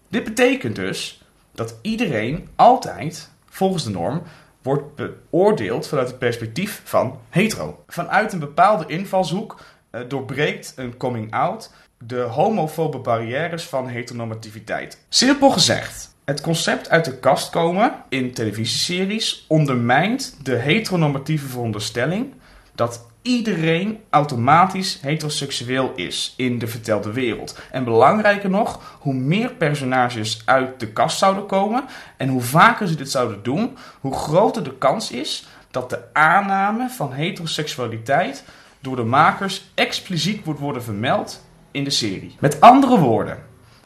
[0.08, 4.24] Dit betekent dus dat iedereen altijd, volgens de norm,
[4.62, 7.84] wordt beoordeeld vanuit het perspectief van hetero.
[7.88, 15.06] Vanuit een bepaalde invalshoek uh, doorbreekt een coming out de homofobe barrières van heteronormativiteit.
[15.10, 22.34] Simpel gezegd, het concept uit de kast komen in televisieseries ondermijnt de heteronormatieve veronderstelling
[22.76, 27.60] dat iedereen automatisch heteroseksueel is in de vertelde wereld.
[27.72, 31.84] En belangrijker nog, hoe meer personages uit de kast zouden komen
[32.18, 36.90] en hoe vaker ze dit zouden doen, hoe groter de kans is dat de aanname
[36.90, 38.44] van heteroseksualiteit
[38.80, 42.36] door de makers expliciet wordt worden vermeld in de serie.
[42.40, 43.38] Met andere woorden,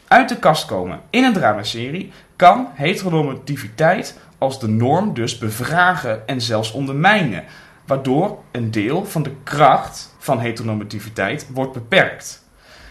[0.08, 6.42] uit de kast komen in een dramaserie kan heteronormativiteit als de norm dus bevragen en
[6.42, 7.44] zelfs ondermijnen,
[7.88, 12.46] waardoor een deel van de kracht van heteronormativiteit wordt beperkt.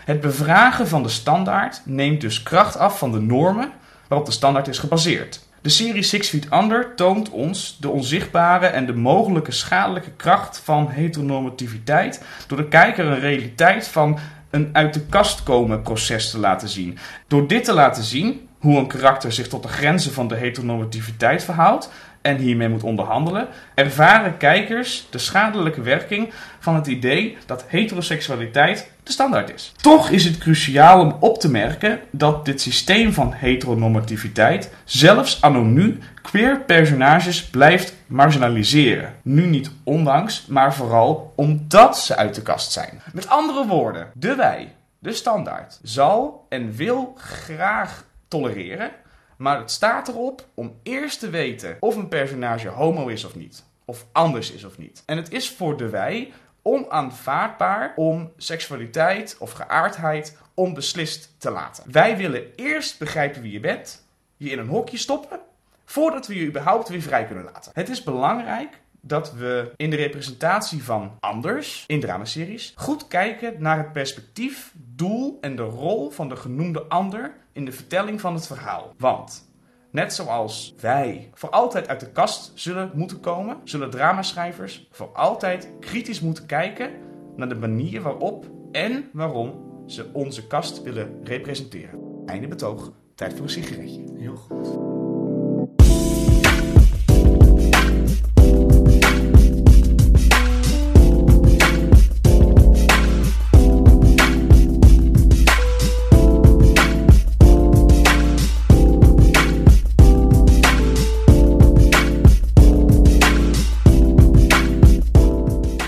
[0.04, 3.72] Het bevragen van de standaard neemt dus kracht af van de normen
[4.08, 5.44] waarop de standaard is gebaseerd.
[5.60, 10.90] De serie Six Feet Under toont ons de onzichtbare en de mogelijke schadelijke kracht van
[10.90, 14.18] heteronormativiteit door de kijker een realiteit van
[14.50, 16.98] een uit de kast komen proces te laten zien.
[17.26, 21.44] Door dit te laten zien, hoe een karakter zich tot de grenzen van de heteronormativiteit
[21.44, 21.90] verhoudt
[22.26, 29.12] en hiermee moet onderhandelen, ervaren kijkers de schadelijke werking van het idee dat heteroseksualiteit de
[29.12, 29.72] standaard is.
[29.76, 35.62] Toch is het cruciaal om op te merken dat dit systeem van heteronormativiteit zelfs anno
[35.62, 39.14] nu queer personages blijft marginaliseren.
[39.22, 43.02] Nu niet ondanks, maar vooral omdat ze uit de kast zijn.
[43.12, 48.90] Met andere woorden, de wij, de standaard, zal en wil graag tolereren,
[49.36, 53.64] maar het staat erop om eerst te weten of een personage homo is of niet.
[53.84, 55.02] Of anders is of niet.
[55.06, 61.84] En het is voor de wij onaanvaardbaar om seksualiteit of geaardheid onbeslist te laten.
[61.92, 65.40] Wij willen eerst begrijpen wie je bent, je in een hokje stoppen,
[65.84, 67.72] voordat we je überhaupt weer vrij kunnen laten.
[67.74, 73.78] Het is belangrijk dat we in de representatie van anders in dramaseries goed kijken naar
[73.78, 78.46] het perspectief, doel en de rol van de genoemde ander in de vertelling van het
[78.46, 78.94] verhaal.
[78.98, 79.50] Want
[79.90, 85.68] net zoals wij voor altijd uit de kast zullen moeten komen, zullen dramaschrijvers voor altijd
[85.80, 86.90] kritisch moeten kijken
[87.36, 89.54] naar de manier waarop en waarom
[89.86, 92.00] ze onze kast willen representeren.
[92.26, 92.92] Einde betoog.
[93.14, 94.04] Tijd voor een sigaretje.
[94.16, 94.95] Heel goed.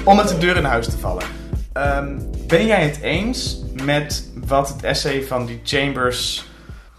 [0.08, 1.24] Om met de deur in huis te vallen.
[1.72, 6.46] Ehm, ben jij het eens met wat het essay van die Chambers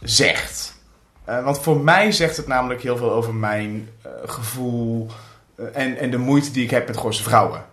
[0.01, 0.75] zegt?
[1.23, 5.07] Eh, want voor mij zegt het namelijk heel veel over mijn eh, gevoel
[5.55, 7.65] eh, en, en de moeite die ik heb met Gooise vrouwen.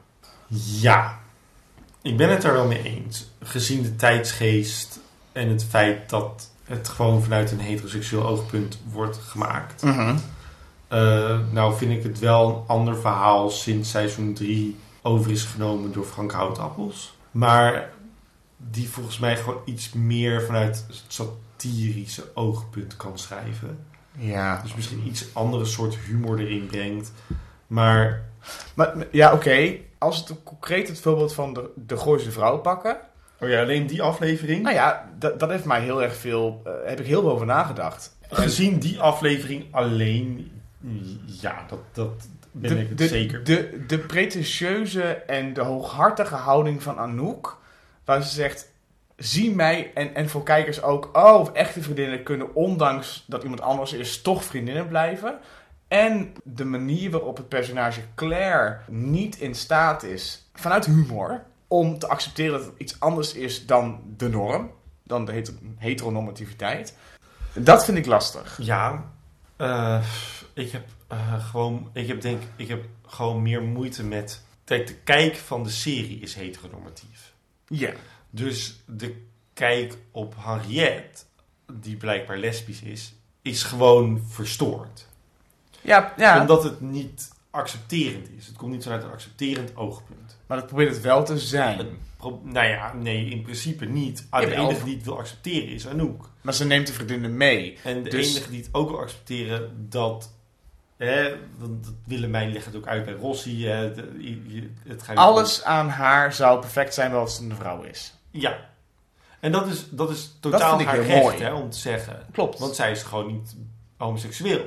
[0.80, 1.18] Ja,
[2.02, 3.30] ik ben het er wel mee eens.
[3.42, 4.98] Gezien de tijdsgeest
[5.32, 9.82] en het feit dat het gewoon vanuit een heteroseksueel oogpunt wordt gemaakt.
[10.88, 15.92] Eh, nou vind ik het wel een ander verhaal sinds seizoen 3 over is genomen
[15.92, 17.16] door Frank Houtappels.
[17.30, 17.90] Maar
[18.56, 23.78] die volgens mij gewoon iets meer vanuit het satirische oogpunt kan schrijven.
[24.18, 24.62] Ja.
[24.62, 27.12] Dus misschien iets andere soort humor erin brengt.
[27.66, 28.24] Maar
[28.74, 29.76] Maar, ja, oké.
[29.98, 32.96] Als we het concreet het voorbeeld van de, de Gooise vrouw pakken.
[33.40, 34.62] oh ja, alleen die aflevering.
[34.62, 36.60] Nou ja, dat, dat heeft mij heel erg veel...
[36.64, 38.16] eh, heb ik heel veel over nagedacht.
[38.28, 40.50] Gezien die aflevering alleen,
[41.40, 42.28] ja, dat, dat
[42.60, 43.44] ben de, ik het de, zeker.
[43.44, 47.58] De, de pretentieuze en de hooghartige houding van Anouk.
[48.04, 48.72] Waar ze zegt,
[49.16, 51.10] zie mij en, en voor kijkers ook...
[51.12, 55.38] Oh, echte vriendinnen kunnen ondanks dat iemand anders is toch vriendinnen blijven.
[55.88, 61.42] En de manier waarop het personage Claire niet in staat is, vanuit humor...
[61.68, 64.70] om te accepteren dat het iets anders is dan de norm.
[65.02, 66.96] Dan de heter- heteronormativiteit.
[67.52, 68.58] Dat vind ik lastig.
[68.62, 69.04] Ja,
[69.56, 70.02] eh,
[70.54, 74.44] ik heb eh, gewoon, ik heb denk, ik heb gewoon meer moeite met.
[74.64, 77.32] Kijk, de kijk van de serie is heteronormatief.
[77.68, 77.92] Ja.
[78.30, 81.22] Dus de kijk op Henriette,
[81.72, 85.06] die blijkbaar lesbisch is, is gewoon verstoord.
[85.80, 86.40] Ja, ja.
[86.40, 88.46] Omdat het niet accepterend is.
[88.46, 90.38] Het komt niet vanuit een accepterend oogpunt.
[90.46, 91.78] maar dat probeert het wel te zijn.
[91.78, 91.88] Het
[92.42, 94.26] nou ja, nee, in principe niet.
[94.30, 96.30] Ah, de enige die het wil accepteren is Anouk.
[96.40, 97.78] Maar ze neemt de vriendinnen mee.
[97.84, 100.34] En de Dus- enige die het ook wil accepteren dat.
[100.96, 103.66] Hè, dat, dat Willemijn legt het ook uit bij Rossi.
[103.66, 103.92] hè,
[104.84, 108.14] het gaat Alles aan haar zou perfect zijn wel als het een vrouw is.
[108.30, 108.56] Ja.
[109.40, 111.36] En dat is, dat is totaal ik haar recht mooi.
[111.42, 112.26] hè, om te zeggen.
[112.32, 112.58] Klopt.
[112.58, 113.56] Want zij is gewoon niet
[113.96, 114.64] homoseksueel.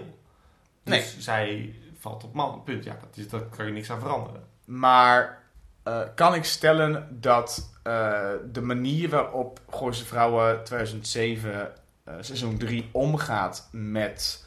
[0.83, 1.21] Dus Nee.
[1.21, 2.63] zij valt op man.
[2.63, 2.83] Punt.
[2.83, 4.43] Ja, dat is, daar kan je niks aan veranderen.
[4.65, 5.41] Maar
[5.83, 8.19] eh, kan ik stellen dat eh,
[8.51, 11.71] de manier waarop Gooise Vrouwen 2007
[12.03, 14.45] eh, seizoen 3 omgaat met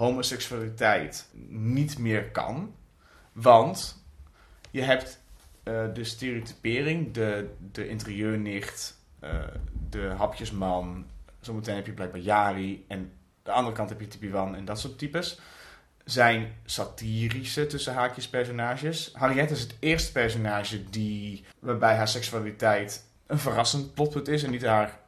[0.00, 2.74] homoseksualiteit niet meer kan?
[3.32, 4.04] Want
[4.70, 5.20] je hebt
[5.62, 9.40] eh, de stereotypering, de, de interieurnicht, eh,
[9.90, 11.06] de hapjesman.
[11.40, 12.84] Zometeen heb je blijkbaar Jari.
[12.88, 15.40] En de andere kant heb je Tipi Wan en dat soort types.
[16.04, 19.10] Zijn satirische tussen haakjes personages.
[19.12, 24.64] Harriet is het eerste personage die, waarbij haar seksualiteit een verrassend plotpunt is en niet
[24.64, 24.98] haar,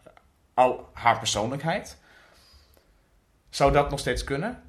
[0.54, 1.98] al haar persoonlijkheid.
[3.50, 4.62] Zou dat nog steeds kunnen?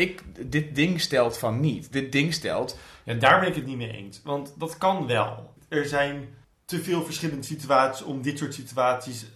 [0.00, 1.92] Ik, dit ding stelt van niet.
[1.92, 4.20] Dit ding stelt Ja, daar ben ik het niet mee eens.
[4.24, 5.54] Want dat kan wel.
[5.68, 6.28] Er zijn
[6.64, 9.26] te veel verschillende situaties om dit soort situaties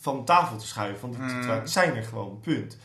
[0.00, 1.00] van tafel te schuiven.
[1.00, 1.40] Want die Mm.
[1.42, 2.78] situaties zijn er gewoon, punt.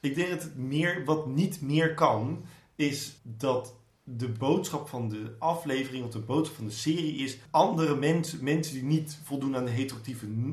[0.00, 2.44] Ik denk dat het meer, wat niet meer kan,
[2.76, 7.96] is dat de boodschap van de aflevering of de boodschap van de serie is andere
[7.96, 9.70] mensen, mensen die niet voldoen aan de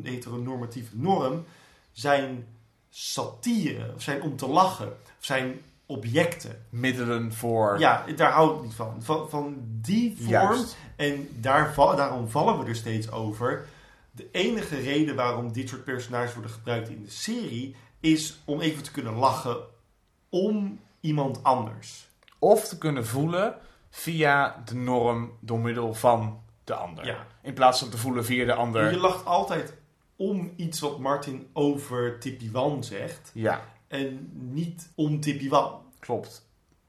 [0.04, 1.46] heteronormatieve norm,
[1.92, 2.48] zijn
[2.90, 5.62] satire, of zijn om te lachen, of zijn
[5.96, 6.66] objecten.
[6.70, 7.80] Middelen voor...
[7.80, 8.96] Ja, daar hou ik niet van.
[9.00, 10.78] Van, van die vorm Juist.
[10.96, 13.66] en daar, daarom vallen we er steeds over.
[14.12, 18.84] De enige reden waarom dit soort personages worden gebruikt in de serie is om even
[18.84, 19.58] te kunnen lachen
[20.30, 22.10] om iemand anders.
[22.40, 23.56] Of te kunnen voelen
[23.90, 27.06] via de norm door middel van de ander.
[27.06, 27.26] Ja.
[27.42, 28.92] In plaats van te voelen via de ander.
[28.92, 29.74] Je lacht altijd
[30.16, 35.82] om iets wat Martin over Tippy Wan zegt Ja, en niet om Tippy Wan.
[36.04, 36.48] Klopt.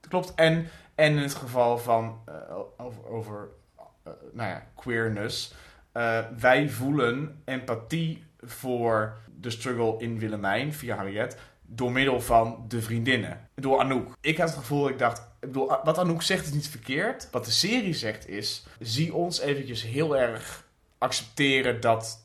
[0.09, 0.35] Klopt.
[0.35, 5.55] En, en in het geval van eh, over, over eh, nou ja, queerness.
[5.93, 11.37] eh, wij voelen empathie voor de struggle in Willemijn via Harriet.
[11.67, 13.49] Door middel van de vriendinnen.
[13.55, 14.17] Door Anouk.
[14.21, 15.19] Ik had het gevoel, ik dacht...
[15.19, 17.29] Ik bedoel, wat Anouk zegt is niet verkeerd.
[17.31, 18.67] Wat de serie zegt is...
[18.81, 20.67] Zie ons eventjes heel erg
[20.99, 22.25] accepteren dat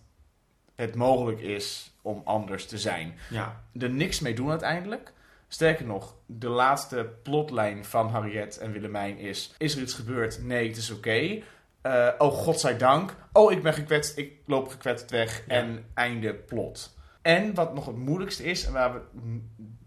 [0.76, 3.18] het mogelijk is om anders te zijn.
[3.30, 5.14] Ja, Er niks mee doen uiteindelijk.
[5.52, 9.54] Sterker nog, de laatste plotlijn van Harriet en Willemijn is...
[9.58, 10.44] Is er iets gebeurd?
[10.44, 11.42] Nee, het is oké.
[11.82, 13.16] Eh, oh, godzijdank.
[13.34, 14.18] Oh, ik ben gekwetst.
[14.18, 15.44] Ik loop gekwetst weg.
[15.48, 15.54] Ja.
[15.54, 16.98] En einde plot.
[17.22, 18.66] En wat nog het moeilijkste is...
[18.66, 19.00] En waar we,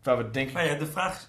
[0.03, 0.55] waar we denk ik...
[0.55, 1.29] maar ja, de vraag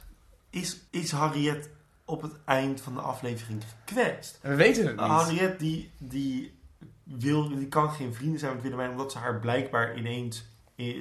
[0.49, 1.69] is, is, Harriet
[2.05, 4.39] op het eind van de aflevering gekwetst?
[4.41, 5.05] We weten het niet.
[5.05, 6.59] Harriet die, die,
[7.03, 10.95] wil, die kan geen vrienden zijn met Willemijn omdat ze haar blijkbaar ineens eh,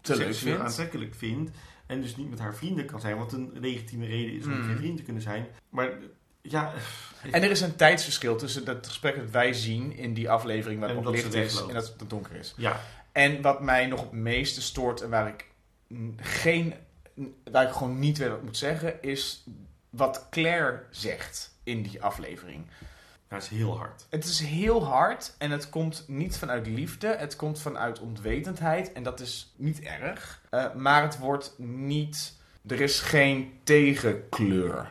[0.00, 0.60] Te leuk vindt.
[0.60, 1.50] aantrekkelijk vindt.
[1.90, 3.16] En dus niet met haar vrienden kan zijn.
[3.16, 4.64] Wat een legitieme reden is om Hmm.
[4.66, 5.46] geen vriend te kunnen zijn.
[5.68, 5.90] Maar
[6.42, 6.72] ja,
[7.30, 10.80] En er is een tijdsverschil tussen het gesprek dat wij zien in die aflevering...
[10.80, 12.54] waar het nog licht is en dat het donker is.
[12.56, 12.80] ja,
[13.12, 15.46] En wat mij nog het meeste stoort en waar ik
[15.86, 16.74] mm, geen,
[17.50, 19.44] waar ik gewoon niet weet wat moet zeggen, is
[19.90, 22.66] wat Claire zegt in die aflevering.
[23.30, 24.06] Dat is heel hard.
[24.08, 29.02] Het is heel hard en het komt niet vanuit liefde, het komt vanuit onwetendheid en
[29.02, 30.40] dat is niet erg.
[30.50, 32.32] Eh, maar het wordt niet,
[32.66, 34.90] er is geen tegenkleur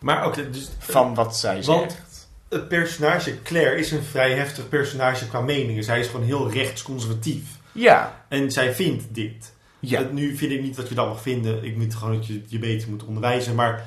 [0.00, 2.28] Maar oké, dus van wat zij Want- zegt.
[2.48, 5.84] het personage Claire is een vrij heftig personage qua meningen.
[5.84, 7.44] Zij is gewoon heel rechtsconservatief.
[7.72, 9.52] Ja, En zij vindt dit.
[9.80, 10.00] ja.
[10.00, 11.64] Dat- nu vind ik niet dat je dat mag vinden.
[11.64, 13.54] Ik vind gewoon dat je je beter moet onderwijzen.
[13.54, 13.84] Maar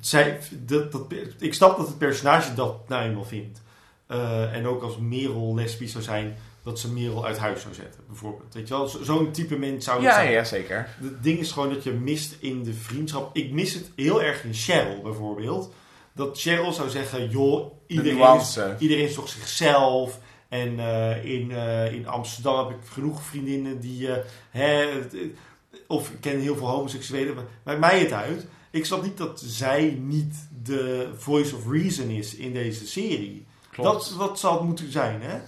[0.00, 1.04] zij, dat, dat,
[1.38, 3.62] ik snap dat het personage dat nou eenmaal vindt.
[4.06, 8.00] Eh, en ook als Merel lesbisch zou zijn, dat ze Merel uit huis zou zetten,
[8.06, 8.54] bijvoorbeeld.
[8.54, 10.30] Weet je wel, Zo- zo'n type mens zou het Ja, zijn.
[10.32, 10.88] ja, zeker.
[11.00, 13.36] Het ding is gewoon dat je mist in de vriendschap.
[13.36, 15.72] Ik mis het heel erg in Cheryl bijvoorbeeld.
[16.12, 20.18] Dat Cheryl zou zeggen, joh, De iedereen is, iedereen is toch zichzelf.
[20.48, 24.08] En eh, in, eh, in Amsterdam heb ik genoeg vriendinnen die...
[24.50, 24.86] hè,
[25.86, 27.34] of ik ken heel veel homoseksuelen.
[27.34, 28.46] Maar maakt mij het uit.
[28.74, 33.46] Ik snap niet dat zij niet de voice of reason is in deze serie.
[33.70, 34.08] Klopt.
[34.08, 35.38] Dat, dat zal het moeten zijn, hè?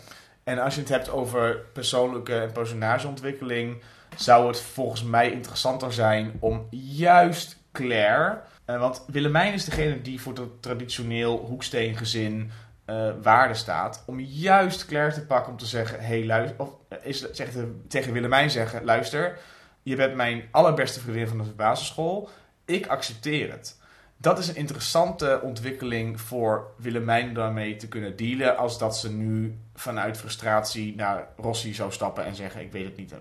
[0.44, 3.82] En als je het hebt over persoonlijke en personageontwikkeling,
[4.16, 8.40] zou het volgens mij interessanter zijn om juist Claire.
[8.64, 12.50] eh, want Willemijn is degene die voor het traditioneel hoeksteengezin
[12.84, 14.02] eh waarde staat.
[14.06, 16.60] Om juist Claire te pakken om te zeggen: hey, luister.
[16.60, 17.48] Of eh, is, zeg,
[17.88, 19.38] tegen Willemijn zeggen: luister,
[19.82, 22.28] je bent mijn allerbeste vriendin van de basisschool.
[22.66, 23.76] Ik accepteer het.
[24.16, 28.56] Dat is een interessante ontwikkeling voor Willemijn daarmee te kunnen dealen.
[28.56, 32.96] Als dat ze nu vanuit frustratie naar Rossi zou stappen en zeggen: Ik weet het
[32.96, 33.14] niet.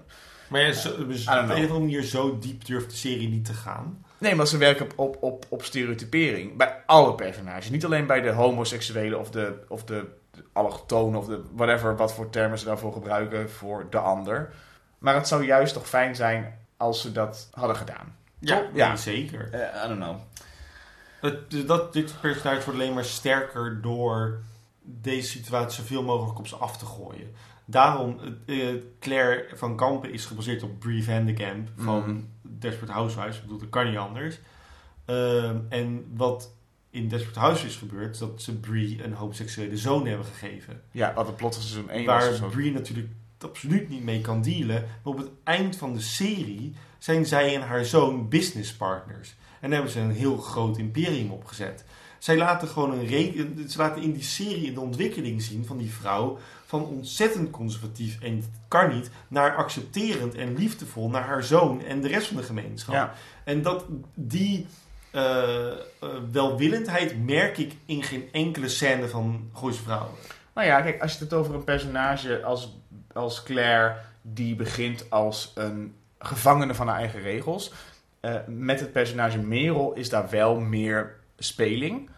[0.48, 3.46] Maar ja, zo, dus op een of andere manier zo diep durft de serie niet
[3.46, 4.06] te gaan.
[4.18, 6.58] Nee, maar ze werken op, op, op, op stereotypering.
[6.58, 7.70] Bij alle personages.
[7.70, 12.14] Niet alleen bij de homoseksuelen of de, of de, de allochtonen of de whatever, wat
[12.14, 14.54] voor termen ze daarvoor gebruiken voor de ander.
[14.98, 18.16] Maar het zou juist toch fijn zijn als ze dat hadden gedaan.
[18.48, 18.66] Ja?
[18.74, 18.96] Ja.
[18.96, 19.50] zeker.
[19.52, 20.16] Eh, I don't know.
[21.50, 24.40] Dus dat, dit personage wordt alleen maar sterker door
[24.82, 27.32] deze situatie zoveel mogelijk op ze af te gooien.
[27.66, 28.68] Daarom, eh,
[29.00, 32.20] Claire van Kampen is gebaseerd op Brie Van de Kamp van Mhm.
[32.42, 33.36] Desperate Housewives.
[33.36, 34.40] Ik bedoel, dat kan niet anders.
[35.06, 36.52] Ehm, en wat
[36.90, 40.82] in Desperate Housewives is gebeurd, is dat ze Brie een homoseksuele zoon hebben gegeven.
[40.92, 42.24] Ja, wat het plot van seizoen 1 was.
[42.24, 42.48] Waar of zo.
[42.48, 43.08] Brie natuurlijk
[43.46, 44.86] absoluut niet mee kan dealen.
[45.04, 49.36] Maar op het eind van de serie zijn zij en haar zoon businesspartners.
[49.60, 51.86] En daar hebben ze een heel groot imperium opgezet.
[52.18, 55.94] Zij laten gewoon een re- ze laten in die serie de ontwikkeling zien van die
[55.94, 56.38] vrouw.
[56.66, 62.08] Van ontzettend conservatief en kan niet, naar accepterend en liefdevol naar haar zoon en de
[62.08, 62.96] rest van de gemeenschap.
[62.96, 63.14] Ja.
[63.44, 64.66] En dat, die
[65.12, 65.78] eh, eh,
[66.32, 70.16] welwillendheid merk ik in geen enkele scène van Gooise Vrouwen.
[70.54, 72.78] Nou ja, kijk, als je het over een personage als,
[73.16, 77.74] als Claire, die begint als een gevangene van haar eigen regels.
[78.20, 82.10] eh, met het personage Merel is daar wel meer speling.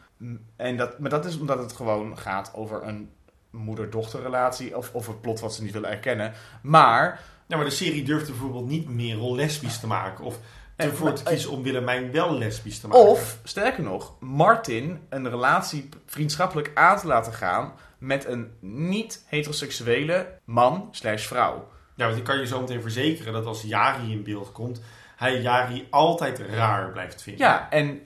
[0.55, 3.09] En dat, maar dat is omdat het gewoon gaat over een
[3.49, 6.33] moeder-dochterrelatie of, of een plot wat ze niet willen erkennen.
[6.61, 10.23] Maar Ja, maar de serie durfde bijvoorbeeld niet Merel lesbisch te maken.
[10.25, 10.39] Of
[10.75, 13.05] En- ervoor te maar- kiezen om Willemijn wel lesbisch te maken.
[13.05, 20.87] Of, sterker nog, Martin een relatie vriendschappelijk aan te laten gaan met een niet-heteroseksuele man
[20.91, 21.67] slash vrouw.
[21.95, 24.81] Ja, want ik kan je zo meteen verzekeren dat als Jari in beeld komt,
[25.15, 27.47] hij Jari altijd raar blijft vinden.
[27.47, 28.01] Ja, en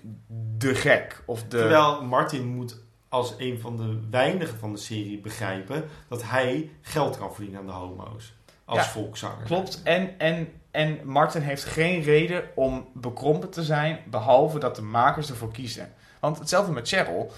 [0.58, 1.24] de gek.
[1.26, 1.48] Of de...
[1.48, 2.80] Terwijl Martin moet
[3.10, 7.66] als een van de weinigen van de serie begrijpen dat hij geld kan verdienen aan
[7.66, 8.34] de homo's.
[8.66, 9.46] Als Ja, volkszanger.
[9.46, 9.82] Klopt.
[9.84, 15.30] En, en, en Martin heeft geen reden om bekrompen te zijn, behalve dat de makers
[15.30, 15.94] ervoor kiezen.
[16.20, 17.32] Want hetzelfde met Cheryl,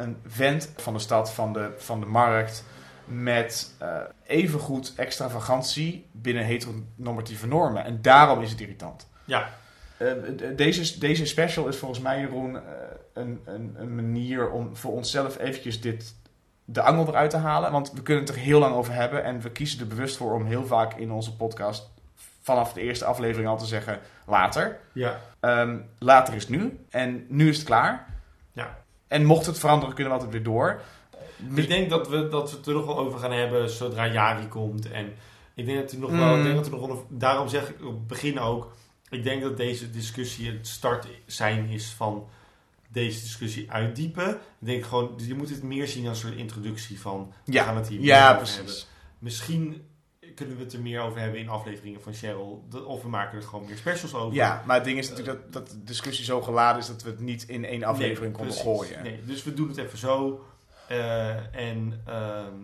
[0.00, 2.64] een vent van de stad, van de, van de markt,
[3.04, 3.96] met eh,
[4.26, 7.84] evengoed extravagantie binnen heteronormatieve normen.
[7.84, 9.08] En daarom is het irritant.
[9.24, 9.48] Ja,
[9.98, 12.62] d- deze, deze special is volgens mij, Jeroen, eh,
[13.12, 16.14] een, een, een manier om voor onszelf eventjes dit,
[16.64, 17.72] de angel eruit te halen.
[17.72, 19.24] Want we kunnen het er heel lang over hebben.
[19.24, 21.90] En we kiezen er bewust voor om heel vaak in onze podcast
[22.42, 24.78] vanaf de eerste aflevering al te zeggen later.
[24.92, 25.20] ja.
[25.40, 26.84] Ehm, later is nu.
[26.90, 28.06] En nu is het klaar.
[28.52, 28.78] Ja.
[29.10, 30.80] En mocht het veranderen, kunnen we altijd weer door.
[31.54, 34.48] Ik denk dat we, dat we het er nog wel over gaan hebben zodra Jari
[34.48, 34.90] komt.
[34.90, 35.12] En
[35.54, 37.84] ik denk dat er nog wel, ik denk dat er nog wel, daarom zeg ik
[37.84, 38.72] op het begin ook,
[39.08, 42.28] ik denk dat deze discussie het start zijn is van
[42.88, 44.28] deze discussie uitdiepen.
[44.30, 47.64] Ik denk gewoon, je moet het meer zien als een soort introductie van, we Ja,
[47.64, 48.64] gaan het hier ja over hebben.
[48.64, 48.88] precies.
[49.18, 49.82] Misschien
[50.40, 52.64] kunnen we het er meer over hebben in afleveringen van Cheryl.
[52.86, 54.34] Of we maken er gewoon meer specials over.
[54.34, 57.10] Ja, maar het ding is natuurlijk dat, dat de discussie zo geladen is dat we
[57.10, 58.88] het niet in één aflevering Nee, konden precies.
[58.88, 59.02] gooien.
[59.02, 60.44] Nee, dus we doen het even zo.
[60.88, 62.54] Eh, en ehm,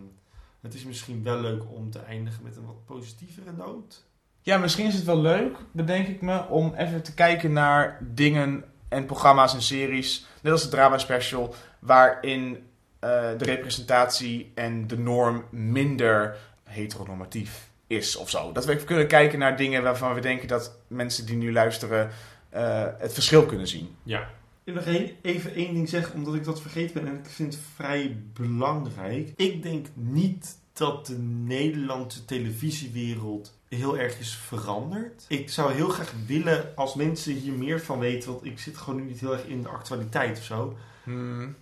[0.61, 4.05] het is misschien wel leuk om te eindigen met een wat positievere noot.
[4.43, 8.65] Ja, misschien is het wel leuk, bedenk ik me, om even te kijken naar dingen
[8.89, 12.67] en programma's en series, net als het drama special, waarin
[12.99, 18.53] eh, de representatie en de norm minder heteronormatief is of zo.
[18.53, 22.11] Dat we even kunnen kijken naar dingen waarvan we denken dat mensen die nu luisteren
[22.49, 23.97] eh, het verschil kunnen zien.
[24.03, 24.31] Ja.
[24.65, 27.63] Ik wil even één ding zeggen, omdat ik dat vergeten ben en ik vind het
[27.75, 29.33] vrij belangrijk.
[29.37, 35.25] Ik denk niet dat de Nederlandse televisiewereld heel erg is veranderd.
[35.29, 39.01] Ik zou heel graag willen, als mensen hier meer van weten, want ik zit gewoon
[39.01, 40.77] nu niet heel erg in de actualiteit of zo.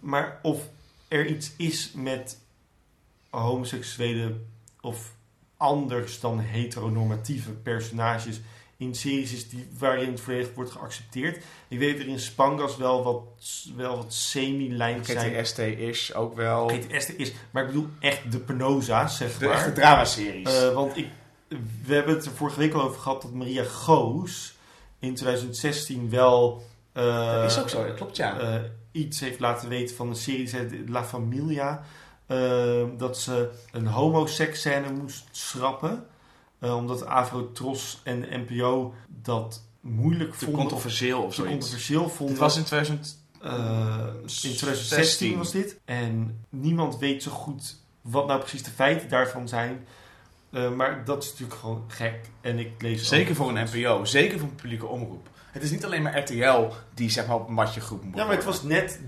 [0.01, 0.69] Maar of
[1.09, 2.39] er iets is met
[3.31, 4.37] homoseksuele
[4.81, 5.15] of
[5.57, 8.41] anders dan heteronormatieve personages
[8.77, 11.45] in series is die, waarin het volledig wordt geaccepteerd.
[11.69, 13.23] Ik weet dat er in Spangas wel wat,
[13.77, 15.35] wel wat semi-lijns zijn.
[15.35, 19.55] GTST is ook wel er is, maar ik bedoel echt de Penosa's, zeg de maar.
[19.55, 20.63] echte dramaseries.
[20.63, 21.09] Eh, want ik,
[21.85, 24.55] we hebben het er vorige week al over gehad dat Maria Goos
[24.99, 26.65] in 2016 wel...
[26.93, 28.39] eh, dat is ook zo, dat klopt ja.
[28.39, 28.61] eh,
[28.93, 31.85] iets heeft laten weten van een serie, La Familia.
[32.27, 36.07] Eh, dat ze een homoseksscène moest schrappen.
[36.59, 40.61] eh, omdat Afro-Tros en de NPO dat moeilijk te vonden.
[40.61, 41.53] controversieel of te zoiets.
[41.57, 42.29] controversieel vonden.
[42.35, 43.23] Dit was in 2000...
[43.41, 45.81] Eh, in 2016 was dit.
[45.85, 49.87] En niemand weet zo goed wat nou precies de feiten daarvan zijn.
[50.51, 52.21] Eh, maar dat is natuurlijk gewoon gek.
[52.41, 55.29] En ik lees Zeker voor een NPO, zeker voor een publieke omroep.
[55.51, 58.25] Het is niet alleen maar RTL die zeg maar op een matje groep moet Ja,
[58.25, 58.61] maar het worden.
[58.63, 59.01] was net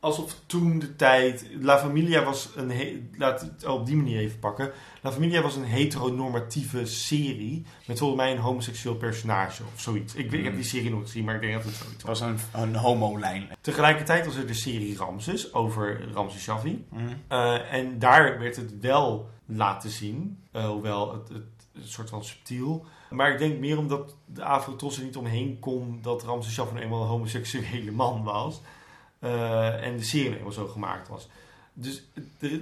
[0.00, 1.46] alsof toen de tijd...
[1.60, 2.70] La Familia was een...
[2.70, 4.70] he- Laat het op die manier even pakken.
[5.00, 7.64] La Familia was een heteronormatieve serie...
[7.86, 10.14] met volgens mij een homoseksueel personage of zoiets.
[10.14, 12.20] Ik, ik heb die serie nooit gezien, maar ik denk dat het zoiets Het was.
[12.20, 13.48] was een, een homolijn.
[13.60, 16.84] Tegelijkertijd was er de serie Ramses over Ramses Shaffi.
[17.28, 21.42] Eh, en daar werd het wel laten zien, eh, hoewel het, het,
[21.74, 22.84] een soort van subtiel.
[23.10, 26.84] Maar ik denk meer omdat de Afro-Tros er niet omheen kon dat Ramses Shaffi nou
[26.84, 28.60] eenmaal een homoseksuele man was.
[29.20, 31.28] Eh, en de serie zo gemaakt was.
[31.72, 32.02] Dus
[32.40, 32.60] er-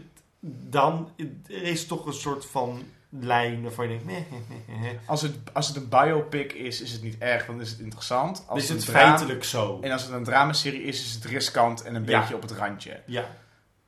[0.69, 1.11] dan
[1.47, 4.99] er is toch een soort van lijn waarvan je denkt, nee, nee, nee, nee.
[5.07, 8.45] Als het, als het een biopic is, is het niet erg, dan is het interessant.
[8.47, 9.79] Als is het feitelijk zo.
[9.81, 12.21] En als het een dramaserie is, is het riskant en een Ja.
[12.21, 13.01] beetje op het randje.
[13.07, 13.31] Ja.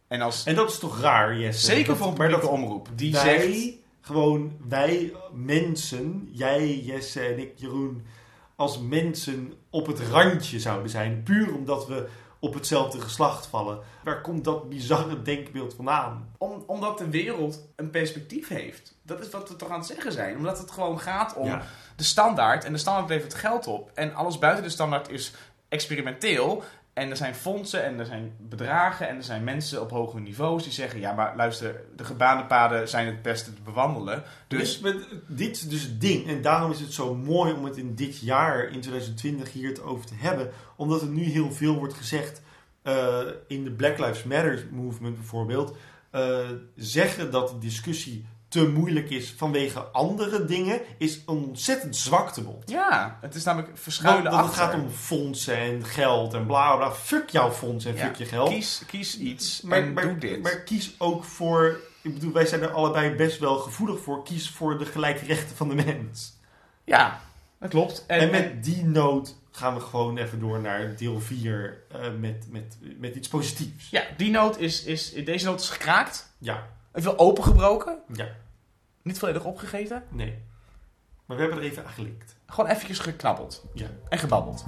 [0.09, 1.67] En als, En dat is toch raar, Jesse?
[1.67, 2.89] zeker Dat- voor een publieke omroep.
[2.95, 3.73] Die wij, zegt...
[4.01, 8.07] gewoon wij mensen, jij, Jesse en ik, Jeroen,
[8.57, 11.23] als mensen op het randje zouden zijn.
[11.23, 12.09] Puur omdat we
[12.41, 13.79] op hetzelfde geslacht vallen.
[14.05, 16.31] Waar komt dat bizarre denkbeeld vandaan?
[16.39, 18.95] Om, omdat de wereld een perspectief heeft.
[19.03, 20.37] Dat is wat we toch aan het zeggen zijn.
[20.37, 21.63] Omdat het gewoon gaat om Ja.
[21.97, 22.65] de standaard.
[22.65, 23.91] En de standaard levert geld op.
[23.95, 25.33] En alles buiten de standaard is
[25.69, 26.63] experimenteel.
[27.01, 30.63] En er zijn fondsen en er zijn bedragen en er zijn mensen op hoge niveaus
[30.63, 31.01] die zeggen...
[31.01, 34.23] Ja, maar luister, de gebaande paden zijn het beste te bewandelen.
[34.49, 36.27] Dus Dus dit is dus het ding.
[36.27, 39.83] En daarom is het zo mooi om het in dit jaar, in 2020, hier het
[39.83, 40.51] over te hebben.
[40.77, 42.43] Omdat er nu heel veel wordt gezegd
[42.83, 45.77] eh, in de Black Lives Matter movement bijvoorbeeld.
[46.11, 52.71] eh, zeggen dat de discussie te moeilijk is vanwege andere dingen, is een ontzettend zwaktebod.
[52.71, 54.55] ja, het is namelijk Want verschuilen het achter.
[54.63, 56.93] gaat om fondsen en geld en bla bla.
[56.93, 58.49] Fuck jouw fonds en Ja, fuck je geld.
[58.49, 60.43] Kies, kies iets Maar, en maar, doe dit.
[60.43, 61.81] maar kies ook voor.
[62.03, 64.25] Ik bedoel, wij zijn er allebei best wel gevoelig voor.
[64.25, 66.33] Kies voor de gelijke rechten van de mens.
[66.85, 67.21] ja,
[67.59, 68.05] dat klopt.
[68.07, 72.47] En, En, met die noot gaan we gewoon even door naar deel 4 eh, met,
[72.49, 73.91] met, met iets positiefs.
[73.91, 76.33] ja, die noot is, is, deze noot is gekraakt.
[76.39, 77.99] Ja, Even opengebroken.
[78.13, 78.29] ja,
[79.03, 80.03] Niet volledig opgegeten.
[80.09, 80.43] nee.
[81.27, 82.37] Maar we hebben er even aan gelikt.
[82.47, 83.65] Gewoon eventjes geknabbeld.
[83.75, 83.87] Ja.
[84.09, 84.65] En gebabbeld.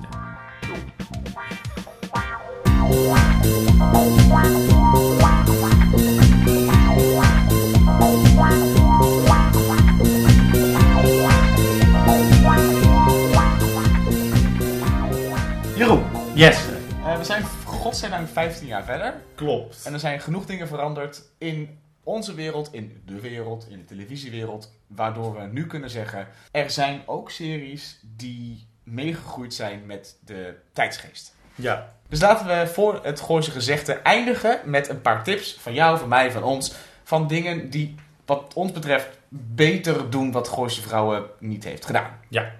[15.76, 16.02] Jeroen,
[16.34, 16.56] Yes.
[17.04, 19.14] eh, we zijn godzijdank 15 jaar verder.
[19.34, 19.82] Klopt.
[19.86, 24.72] En er zijn genoeg dingen veranderd in onze wereld, in de wereld, in de televisiewereld.
[24.86, 31.34] Waardoor we nu kunnen zeggen, er zijn ook series die meegegroeid zijn met de tijdsgeest.
[31.54, 31.96] Ja.
[32.08, 36.08] Dus laten we voor het Gooise gezegde eindigen met een paar tips van jou, van
[36.08, 36.74] mij, van ons.
[37.04, 37.94] Van dingen die
[38.26, 42.18] wat ons betreft beter doen wat Gooise Vrouwen niet heeft gedaan.
[42.28, 42.52] Ja.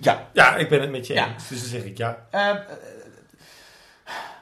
[0.00, 0.28] ja.
[0.32, 1.32] Ja, ik ben het met je Ja.
[1.32, 1.48] eens.
[1.48, 2.26] Dus dan zeg ik ja.
[2.30, 2.56] Eh, eh,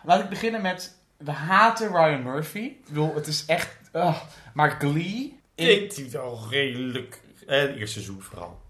[0.05, 2.59] laat ik beginnen met, we haten Ryan Murphy.
[2.59, 4.22] Ik bedoel, het is echt, ugh.
[4.55, 5.40] maar Glee...
[5.55, 7.20] Ik zie al redelijk.
[7.47, 8.61] Het eerste seizoen vooral.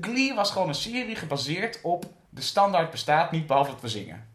[0.00, 4.26] Glee was gewoon een serie gebaseerd op de standaard bestaat niet, behalve dat we zingen.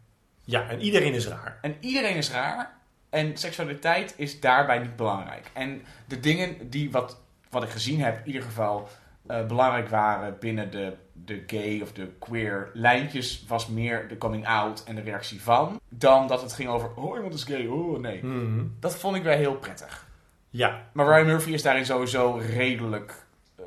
[0.44, 1.58] Ja, en iedereen is raar.
[1.62, 2.76] En iedereen is raar.
[3.10, 5.50] En seksualiteit is daarbij niet belangrijk.
[5.52, 7.20] En de dingen die, wat,
[7.50, 8.88] wat ik gezien heb, in ieder geval
[9.26, 14.46] eh, belangrijk waren binnen de, de gay of de queer lijntjes, was meer de coming
[14.46, 15.80] out en de reactie van.
[15.88, 18.24] Dan dat het ging over, oh iemand is gay, oh nee.
[18.24, 18.64] Mhm.
[18.80, 20.07] Dat vond ik wel heel prettig.
[20.50, 20.82] Ja.
[20.92, 23.14] Maar Ryan Murphy is daarin sowieso redelijk.
[23.56, 23.64] eh,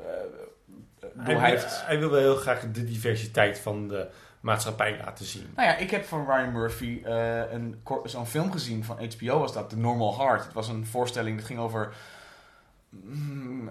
[1.32, 4.06] eh, Hij, heeft hij wil wel heel graag de diversiteit van de
[4.40, 5.52] maatschappij laten zien.
[5.56, 9.52] Nou ja, ik heb van Ryan Murphy eh, een, zo'n film gezien van HBO was
[9.52, 10.44] dat, The Normal Heart.
[10.44, 11.92] Het was een voorstelling dat ging over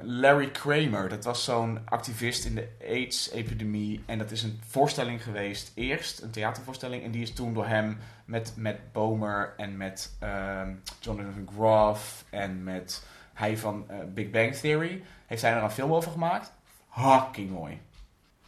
[0.01, 1.09] Larry Kramer.
[1.09, 4.03] Dat was zo'n activist in de AIDS-epidemie.
[4.05, 7.03] En dat is een voorstelling geweest, eerst een theatervoorstelling.
[7.03, 12.63] En die is toen door hem met, met Bomer en met ehm, Jonathan Groff en
[12.63, 13.03] met
[13.33, 15.03] hij van eh, Big Bang Theory.
[15.25, 16.53] Heeft hij er een film over gemaakt.
[16.89, 17.81] Fucking mooi.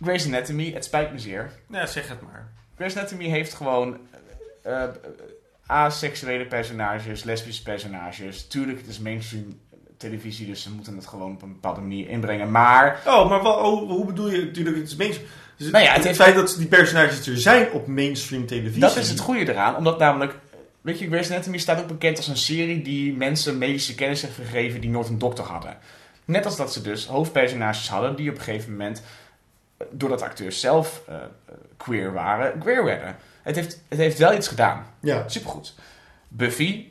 [0.02, 1.52] Grey's Anatomy, het spijt me zeer.
[1.70, 2.52] Ja, zeg het maar.
[2.76, 3.98] Grey's Anatomy heeft gewoon
[4.62, 4.90] eh, eh,
[5.66, 8.48] aseksuele personages, lesbische personages.
[8.48, 9.60] Tuurlijk, het is mainstream
[10.10, 12.52] televisie, dus ze moeten het gewoon op een bepaalde manier inbrengen.
[12.52, 14.46] Maar Oh, maar wel, oh, hoe bedoel je?
[14.46, 15.30] Natuurlijk, het is mainstream.
[15.58, 18.80] Dus Nou ja, het het, heeft- feit dat die personages er zijn op mainstream televisie.
[18.82, 20.36] dat is het goede eraan, omdat namelijk...
[20.82, 24.36] Weet je, Grey's Anatomy staat ook bekend als een serie die mensen medische kennis heeft
[24.36, 25.78] gegeven die nooit een dokter hadden.
[26.26, 29.02] Net als dat ze dus hoofdpersonages hadden die op een gegeven moment,
[29.92, 31.16] doordat acteurs zelf eh,
[31.78, 33.16] queer waren, queer werden.
[33.42, 34.86] Het heeft, het heeft wel iets gedaan.
[35.00, 35.24] Ja.
[35.28, 35.74] Supergoed.
[36.28, 36.86] Buffy,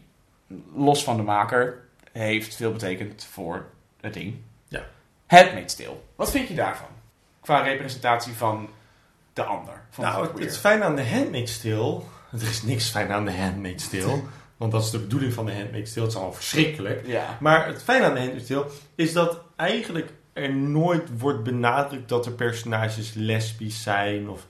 [0.75, 1.82] los van de maker,
[2.13, 3.67] heeft veel betekend voor
[4.01, 4.37] het ding.
[4.69, 4.85] Ja.
[5.27, 5.97] Handmaid's Tale.
[6.17, 6.89] Wat vind je daarvan?
[7.41, 8.69] Qua representatie van
[9.33, 9.83] de ander.
[9.91, 12.01] Van Nou, het, het fijn aan de Handmaid's Tale...
[12.33, 14.21] Er is niks fijn aan de Handmaid's Tale.
[14.57, 16.07] want dat is de bedoeling van de Handmaid's Tale.
[16.07, 17.07] Het is allemaal verschrikkelijk.
[17.07, 17.37] Ja.
[17.41, 22.27] Maar het fijne aan de Handmaid's Tale is dat eigenlijk er nooit wordt benadrukt dat
[22.27, 24.47] er personages lesbisch zijn of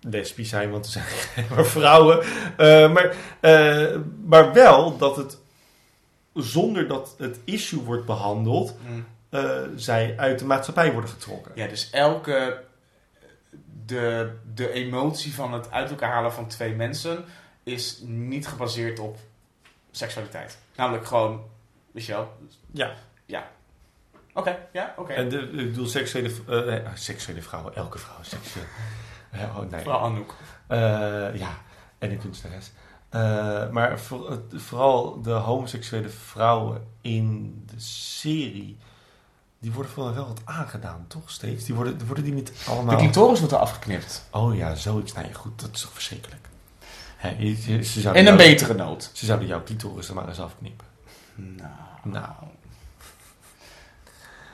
[0.00, 1.04] lesbisch zijn, want er zijn
[1.34, 2.22] geen maar vrouwen.
[2.56, 5.38] Eh, maar, eh, maar wel dat het
[6.42, 9.06] zonder dat het issue wordt behandeld, Mm.
[9.28, 11.52] eh, zij uit de maatschappij worden getrokken.
[11.54, 12.66] Ja, dus elke...
[13.84, 17.24] De, de emotie van het uit elkaar halen van twee mensen
[17.62, 19.18] is niet gebaseerd op
[19.90, 20.58] seksualiteit.
[20.76, 21.42] Namelijk gewoon,
[21.92, 22.36] wel...
[22.72, 22.92] Ja.
[23.26, 23.50] Ja.
[24.34, 25.12] Oké, ja, oké.
[25.12, 28.64] En de, ik bedoel, seksuele, eh, eh, seksuele vrouwen, elke vrouw is seksueel.
[29.32, 29.82] Oh, nee.
[29.82, 30.34] Vooral Anouk.
[30.66, 30.78] Eh,
[31.38, 31.58] ja,
[31.98, 32.70] en een kunstenares.
[33.08, 38.76] Eh, maar voor, vooral de homoseksuele vrouwen in de serie,
[39.58, 41.64] die worden vooral wel wat aangedaan, toch steeds?
[41.64, 42.96] Die worden, worden die niet De allemaal...
[42.96, 44.24] clitoris wordt er afgeknipt.
[44.30, 45.12] Oh ja, zoiets.
[45.12, 46.48] Nee, goed, dat is toch verschrikkelijk.
[47.16, 49.10] Hè, je- je- ze, zouden In een jou- betere noot.
[49.12, 50.86] ze zouden jouw clitoris er maar eens afknippen.
[51.34, 51.68] Nou.
[52.04, 52.26] Nou.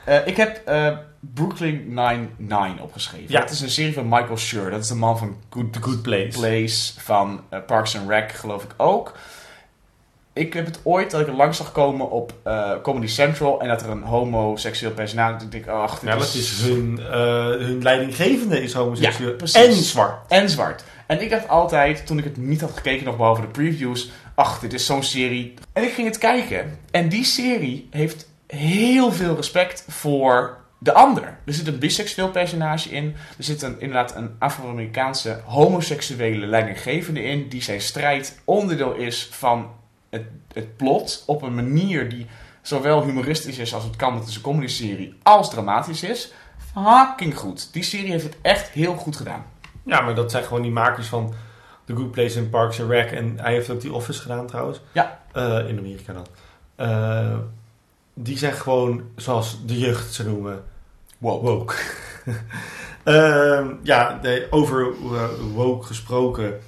[0.05, 3.31] Eh, ik heb eh, Brooklyn Nine-Nine opgeschreven.
[3.31, 3.41] Ja.
[3.41, 4.69] Het is een serie van Michael Schur.
[4.69, 6.39] Dat is de man van Good, The Good Place.
[6.39, 9.17] Place van eh, Parks and Rec, geloof ik ook.
[10.33, 12.33] Ik heb het ooit dat ik er langs zag komen op
[12.81, 15.45] Comedy Central en dat er een homoseksueel personage.
[15.45, 16.99] Ik denk, ach, dit Ja, dat is hun,
[17.59, 19.29] hun leidinggevende is homoseksueel.
[19.29, 19.65] Ja, precies.
[19.65, 20.31] en zwart.
[20.31, 20.83] en zwart.
[21.07, 24.59] En ik dacht altijd, toen ik het niet had gekeken, nog behalve de previews, ach,
[24.59, 25.53] dit is zo'n serie.
[25.73, 26.79] En ik ging het kijken.
[26.91, 31.37] En die serie heeft heel veel respect voor de ander.
[31.45, 33.15] Er zit een biseksueel personage in.
[33.37, 39.71] Er zit een, inderdaad een Afro-Amerikaanse homoseksuele leidinggevende in, die zijn strijd onderdeel is van
[40.09, 42.25] het, het plot op een manier die
[42.61, 46.33] zowel humoristisch is als het kan, het is een comedy serie, als dramatisch is.
[46.73, 47.73] Fucking goed.
[47.73, 49.45] Die serie heeft het echt heel goed gedaan.
[49.83, 51.33] Ja, maar dat zijn gewoon die makers van
[51.85, 53.11] The Good Place en Parks and Rec.
[53.11, 54.81] En hij heeft ook die Office gedaan trouwens.
[54.91, 55.19] Ja.
[55.31, 56.25] Eh, in Amerika dan.
[56.75, 57.37] Eh,
[58.15, 60.63] die zijn gewoon, zoals de jeugd ze noemen,
[61.17, 61.41] Wow.
[61.43, 61.75] woke.
[63.03, 66.59] Ehm, ja, de, over eh, woke gesproken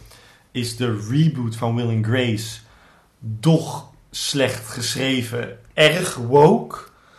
[0.52, 2.60] is de reboot van Will and Grace
[3.40, 6.78] toch slecht geschreven, erg woke.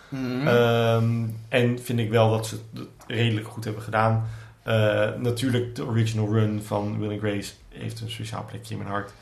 [0.09, 0.47] Mhm.
[0.49, 4.29] Ehm, en vind ik wel dat ze het redelijk goed hebben gedaan.
[4.63, 8.91] Eh, natuurlijk, de original run van Will and Grace heeft een speciaal plekje in mijn
[8.91, 9.13] hart.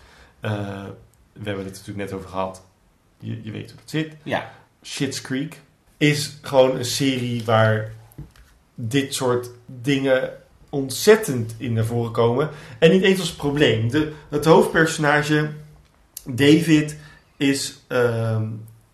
[0.40, 0.50] Eh,
[1.32, 2.62] we hebben het er natuurlijk net over gehad.
[3.18, 4.16] Je, je weet hoe het zit.
[4.22, 4.50] ja.
[4.86, 5.60] Shit's Creek
[5.96, 7.92] is gewoon een serie waar
[8.74, 10.30] dit soort dingen
[10.70, 12.50] ontzettend in naar voren komen.
[12.78, 13.90] En niet eens als probleem.
[13.90, 15.50] De, het hoofdpersonage,
[16.24, 16.96] David,
[17.36, 18.44] is ehm,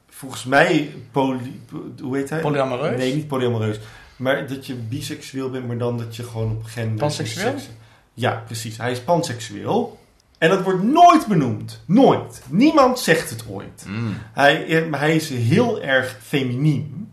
[0.08, 1.52] volgens mij poly,
[2.00, 2.40] hoe heet hij?
[2.40, 2.98] Polyamoreus?
[2.98, 3.78] Nee, niet polyamoreus.
[4.16, 6.98] Maar dat je biseksueel bent, maar dan dat je gewoon op gender...
[6.98, 7.50] Panseksueel?
[7.58, 7.68] seks-
[8.14, 8.76] Ja, precies.
[8.76, 9.98] Hij is panseksueel.
[10.42, 11.80] En dat wordt nooit benoemd.
[11.86, 12.42] Nooit.
[12.48, 13.84] Niemand zegt het ooit.
[13.86, 14.14] Mm.
[14.32, 17.12] Hij, eh, hij is heel erg feminien.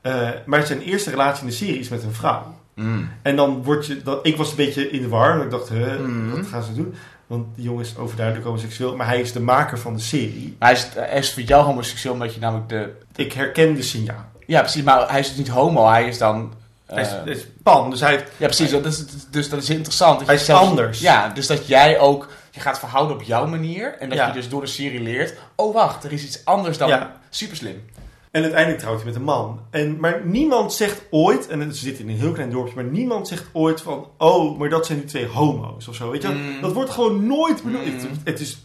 [0.00, 2.54] Eh, maar zijn eerste relatie in de serie is met een vrouw.
[2.74, 3.08] Mm.
[3.22, 4.02] En dan word je...
[4.02, 5.42] Dat, ik was een beetje in de war.
[5.44, 6.30] Ik dacht, huh, Mhm.
[6.36, 6.94] wat gaan ze doen?
[7.26, 8.96] Want die jongen is overduidelijk homoseksueel.
[8.96, 10.56] Maar hij is de maker van de serie.
[10.58, 12.92] Hij, is, hij is voor jou homoseksueel omdat je namelijk de...
[13.16, 14.24] Ik herken de signaal.
[14.46, 14.82] Ja, precies.
[14.82, 15.88] Maar hij is dus niet homo.
[15.88, 16.52] Hij is dan...
[16.86, 18.72] eh, Hij is, hij is pan, dus hij ja, precies.
[18.72, 20.18] Is, dus dat is interessant.
[20.18, 21.00] Dat Hij is zelfs- anders.
[21.00, 22.28] Ja, dus dat jij ook...
[22.58, 23.96] Je gaat verhouden op jouw manier.
[23.98, 24.26] En dat Ja.
[24.26, 25.38] je dus door de serie leert...
[25.56, 26.04] Oh, wacht.
[26.04, 26.88] Er is iets anders dan...
[26.88, 27.20] Ja.
[27.30, 27.82] Super slim.
[28.30, 29.60] En uiteindelijk trouwt hij met een man.
[29.70, 33.28] En, maar niemand zegt ooit, en het zit in een heel klein dorpje, maar niemand
[33.28, 36.10] zegt ooit van, oh, maar dat zijn die twee homo's of zo.
[36.10, 36.28] Weet je?
[36.28, 36.60] Mm.
[36.60, 37.84] Dat wordt gewoon nooit benoemd.
[37.86, 37.92] Mm.
[37.92, 38.58] Het, het is,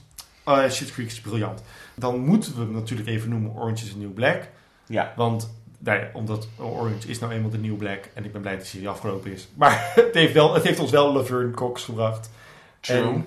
[0.47, 1.63] uh, Shit Creek is briljant.
[1.95, 4.41] Dan moeten we hem natuurlijk even noemen Orange is the New Black.
[4.85, 5.13] Ja.
[5.15, 8.09] Want, nou ja, omdat Orange is nou eenmaal de New Black.
[8.13, 9.47] En ik ben blij dat de serie afgelopen is.
[9.53, 12.29] Maar het heeft, wel, het heeft ons wel Laverne Cox gebracht.
[12.79, 13.01] True.
[13.01, 13.25] En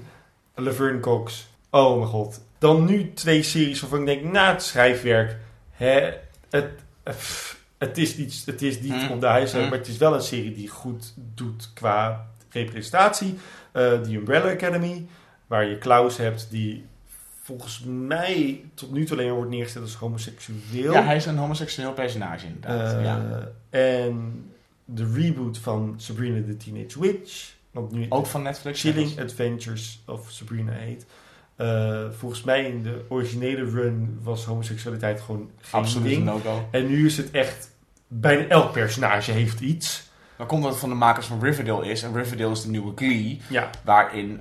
[0.56, 1.48] Laverne Cox.
[1.70, 2.40] Oh mijn god.
[2.58, 5.36] Dan nu twee series waarvan ik denk, na het schrijfwerk,
[5.70, 6.12] hè,
[6.50, 6.68] het,
[7.02, 9.10] pff, het is niet, het is niet Mm.
[9.10, 9.60] op de huis, Mm.
[9.60, 13.38] maar het is wel een serie die goed doet qua representatie.
[13.72, 15.06] Eh The Umbrella Academy,
[15.46, 16.84] waar je Klaus hebt, die
[17.42, 20.92] volgens mij tot nu toe alleen wordt neergezet als homoseksueel.
[20.92, 22.92] Ja, hij is een homoseksueel personage inderdaad.
[22.94, 23.48] Eh, ja.
[23.70, 24.44] En
[24.84, 27.54] de reboot van Sabrina the Teenage Witch.
[27.76, 28.80] Want nu Ook van Netflix.
[28.80, 31.06] Chilling Adventures of Sabrina heet.
[31.56, 36.24] Eh, volgens mij in de originele run was homoseksualiteit gewoon geen Absoluut ding.
[36.24, 36.68] no-go.
[36.70, 37.70] En nu is het echt...
[38.08, 40.08] Bijna elk personage heeft iets.
[40.36, 42.02] Dan komt dat het van de makers van Riverdale is.
[42.02, 43.40] En Riverdale is de nieuwe Glee.
[43.48, 44.40] Ja, Waarin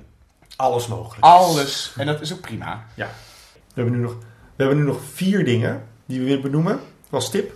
[0.56, 1.20] alles mogelijk is.
[1.22, 1.94] alles...
[1.96, 2.84] En dat is ook prima.
[2.94, 3.04] We
[3.74, 4.16] hebben, nu nog,
[4.56, 6.80] we hebben nu nog vier dingen die we willen benoemen.
[7.10, 7.52] Als tip.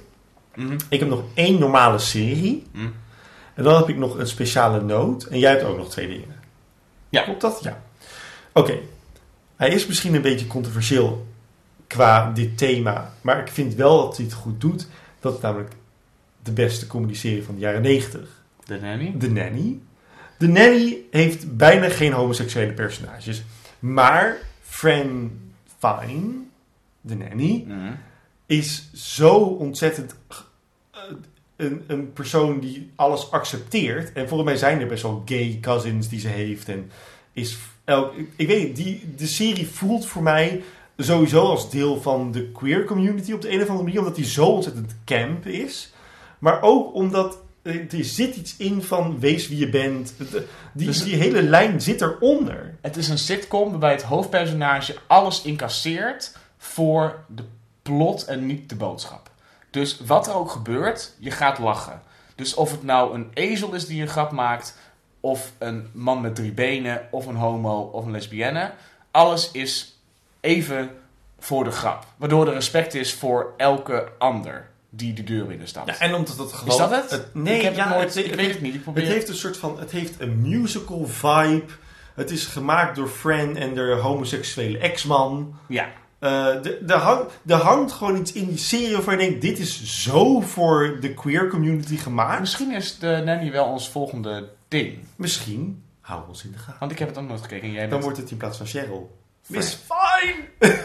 [0.55, 0.79] Mhm.
[0.89, 2.67] Ik heb nog één normale serie.
[2.73, 2.87] Mhm.
[3.61, 5.25] En dan heb ik nog een speciale noot.
[5.25, 6.35] En jij hebt ook nog twee dingen.
[7.09, 7.23] Ja.
[7.23, 7.61] Klopt dat?
[7.63, 7.83] Ja.
[8.53, 8.79] Oké.
[9.57, 11.27] Hij is misschien een beetje controversieel
[11.87, 13.13] qua dit thema.
[13.21, 14.87] Maar ik vind wel dat hij het goed doet.
[15.21, 15.73] Dat is namelijk
[16.43, 18.43] de beste comedy-serie van de jaren 90.
[18.65, 19.15] De nanny.
[19.19, 19.79] The Nanny.
[20.39, 23.43] The Nanny heeft bijna geen homoseksuele personages.
[23.79, 25.31] Maar Fran
[25.79, 26.33] Fine,
[27.01, 27.93] de Nanny, Mhm.
[28.47, 30.15] is zo ontzettend
[30.91, 31.01] eh,
[31.61, 34.13] een, een persoon die alles accepteert.
[34.13, 36.69] En volgens mij zijn er best wel gay cousins die ze heeft.
[36.69, 36.91] En
[37.33, 40.63] is elk, ik weet niet, die, de serie voelt voor mij
[40.97, 43.99] sowieso als deel van de queer community op de een of andere manier.
[43.99, 45.93] Omdat die zo ontzettend camp is.
[46.39, 50.15] Maar ook omdat eh, er zit iets in van wees wie je bent.
[50.31, 52.75] De- Die, Dus- die hele lijn zit eronder.
[52.81, 57.43] Het is een sitcom waarbij het hoofdpersonage alles incasseert voor de
[57.83, 59.30] plot en niet de boodschap.
[59.71, 62.03] Dus wat er ook gebeurt, je gaat lachen.
[62.35, 64.79] Dus of het nou een ezel is die een grap maakt,
[65.21, 68.73] of een man met drie benen, of een homo, of een lesbienne.
[69.11, 69.99] Alles is
[70.41, 70.91] even
[71.39, 72.07] voor de grap.
[72.17, 74.69] Waardoor er respect is voor elke ander.
[74.93, 75.89] die de deur binnenstapt.
[75.89, 76.73] Ja, en omdat het gewoon...
[76.73, 77.35] is dat het?
[77.35, 78.75] nee, ik, heb ja, het nooit, het, ik het weet het niet.
[78.75, 81.65] Ik Het probeer heeft een soort van, het heeft een musical vibe.
[82.15, 85.59] Het is gemaakt door Fran en de homoseksuele ex-man.
[85.69, 85.89] Ja,
[86.21, 90.03] Eh, de- er hangt, hangt gewoon iets in die serie waarvan je denkt, dit is
[90.03, 92.41] zo voor de queer community gemaakt.
[92.41, 94.99] misschien is de nanny wel ons volgende ding.
[95.17, 96.77] Misschien, hou ons in de gaten.
[96.79, 98.03] Want ik heb het ook nooit gekeken en jij Dan bent...
[98.03, 99.19] wordt het in plaats van Cheryl.
[99.47, 100.77] Miss Fine!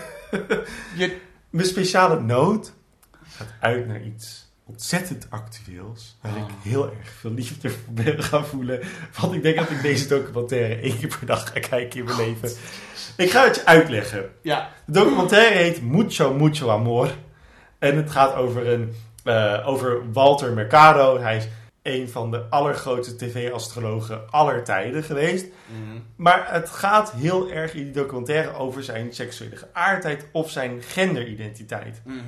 [0.96, 1.18] Je,
[1.50, 2.74] Mijn speciale noot
[3.28, 6.18] gaat uit naar iets ontzettend actueels.
[6.22, 6.38] Waar Oh.
[6.38, 8.80] ik heel erg veel liefde voor ben gaan voelen.
[9.20, 12.18] Want ik denk dat ik deze documentaire één keer per dag ga kijken in mijn
[12.18, 12.50] leven.
[13.18, 14.30] Ik ga het je uitleggen.
[14.42, 17.10] ja, De documentaire heet Mucho Mucho Amor.
[17.80, 18.94] En het gaat over, een,
[19.24, 21.20] eh, over Walter Mercado.
[21.20, 21.48] Hij is
[21.82, 25.46] een van de allergrootste tv-astrologen aller tijden geweest.
[25.46, 25.98] Mhm.
[26.16, 32.02] Maar het gaat heel erg in die documentaire over zijn seksuele geaardheid of zijn genderidentiteit.
[32.06, 32.20] Mhm.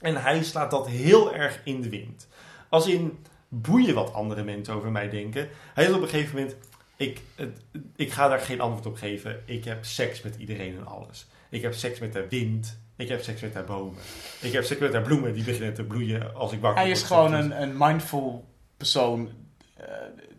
[0.00, 2.28] En hij slaat dat heel erg in de wind.
[2.68, 5.48] Als in boeien wat andere mensen over mij denken.
[5.74, 6.56] Hij is op een gegeven moment.
[6.96, 7.60] Ik, het-
[7.96, 9.42] ik ga daar geen antwoord op geven.
[9.44, 11.26] Ik heb seks met iedereen en alles.
[11.48, 12.78] Ik heb seks met de wind.
[12.96, 13.94] Ik heb seks met de bomen.
[14.40, 17.02] Ik heb seks met de bloemen die beginnen te bloeien als ik wakker Hij is
[17.02, 18.44] gewoon een, een mindful
[18.76, 19.30] persoon
[19.76, 19.84] eh,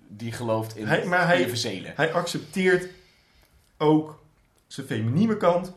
[0.07, 1.91] die gelooft in Hij- maar hij- universele.
[1.95, 2.87] Hij accepteert
[3.77, 4.19] ook
[4.67, 5.73] zijn feminine kant,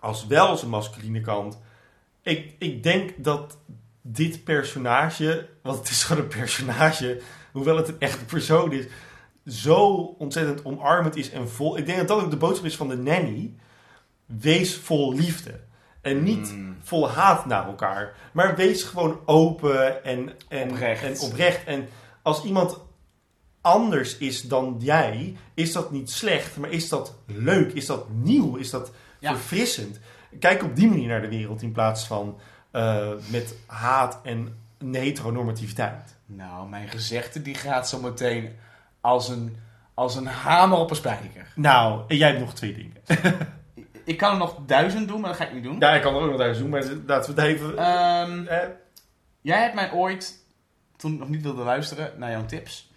[0.00, 1.58] als wel zijn masculine kant.
[2.22, 3.58] Ik, ik denk dat
[4.02, 7.20] dit personage, want het is gewoon een personage,
[7.52, 8.84] hoewel het een echte persoon is,
[9.46, 9.86] zo
[10.18, 11.78] ontzettend omarmend is en vol.
[11.78, 13.54] Ik denk dat dat ook de boodschap is van de nanny.
[14.26, 15.60] Wees vol liefde.
[16.00, 16.76] En niet Mm.
[16.82, 18.14] vol haat naar elkaar.
[18.32, 21.02] Maar wees gewoon open en, en, Oprecht.
[21.02, 21.64] en oprecht.
[21.64, 21.88] En
[22.22, 22.78] als iemand
[23.60, 27.72] anders is dan jij, is dat niet slecht, maar is dat leuk?
[27.72, 28.56] Is dat nieuw?
[28.56, 29.30] Is dat Ja.
[29.34, 29.98] verfrissend?
[30.38, 32.38] Kijk op die manier naar de wereld in plaats van
[32.70, 34.56] eh, met haat en
[34.90, 36.16] heteronormativiteit.
[36.26, 38.56] Nou, mijn gezegde die gaat zo meteen
[39.00, 39.56] als een,
[39.94, 41.52] als een hamer op een spijker.
[41.54, 42.96] Nou, en jij hebt nog twee dingen.
[44.04, 45.78] Ik kan er nog duizend doen, maar dat ga ik niet doen.
[45.78, 47.76] Ja, ik kan er ook nog thuis doen, maar laten we het even...
[47.78, 48.68] Ehm, eh,
[49.40, 50.44] jij hebt mij ooit,
[50.96, 52.90] toen ik nog niet wilde luisteren naar jouw tips,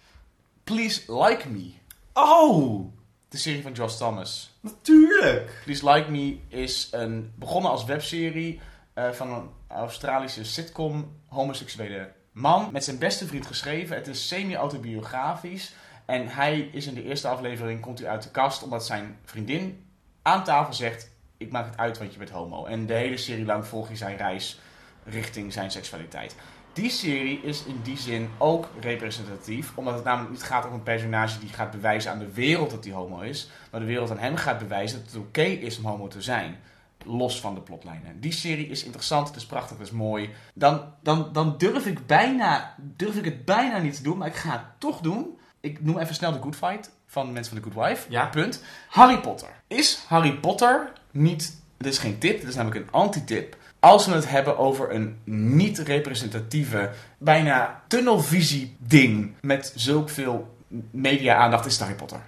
[0.64, 1.72] Please Like Me,
[2.12, 2.92] oh,
[3.28, 4.53] de serie van Josh Thomas.
[4.64, 5.60] Natuurlijk.
[5.64, 8.60] Please Like Me is een, begonnen als webserie
[8.94, 13.96] eh, van een Australische sitcom, homoseksuele man, met zijn beste vriend geschreven.
[13.96, 15.74] Het is semi-autobiografisch.
[16.04, 19.86] En hij is in de eerste aflevering, komt hij uit de kast, omdat zijn vriendin
[20.22, 22.64] aan tafel zegt, ik maak het uit, want je bent homo.
[22.64, 24.60] En de hele serie lang volg je zijn reis
[25.04, 26.36] richting zijn seksualiteit.
[26.74, 30.82] Die serie is in die zin ook representatief, omdat het namelijk niet gaat om een
[30.82, 34.18] personage die gaat bewijzen aan de wereld dat hij homo is, maar de wereld aan
[34.18, 36.56] hem gaat bewijzen dat het oké is om homo te zijn.
[37.04, 38.20] Los van de plotlijnen.
[38.20, 40.30] Die serie is interessant, het is prachtig, het is mooi.
[40.54, 44.34] Dan, dan, dan durf, ik bijna, durf ik het bijna niet te doen, maar ik
[44.34, 45.38] ga het toch doen.
[45.60, 48.10] Ik noem even snel de Good Fight van de mensen van de Good Wife.
[48.10, 48.26] Ja.
[48.26, 48.64] Punt.
[48.88, 49.48] Harry Potter.
[49.66, 51.62] Is Harry Potter niet...
[51.76, 53.56] Dit is geen tip, dit is namelijk een anti-tip.
[53.84, 55.16] Als we het hebben over een
[55.54, 60.56] niet representatieve, bijna tunnelvisie ding met zulk veel
[60.90, 62.18] media-aandacht, is Harry Potter.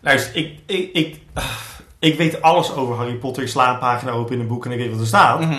[0.00, 1.44] Luister, ik, ik, ik, ah,
[1.98, 3.42] ik weet alles over Harry Potter.
[3.42, 5.40] Ik sla een pagina open in een boek en ik weet wat er staat.
[5.40, 5.52] Mhm.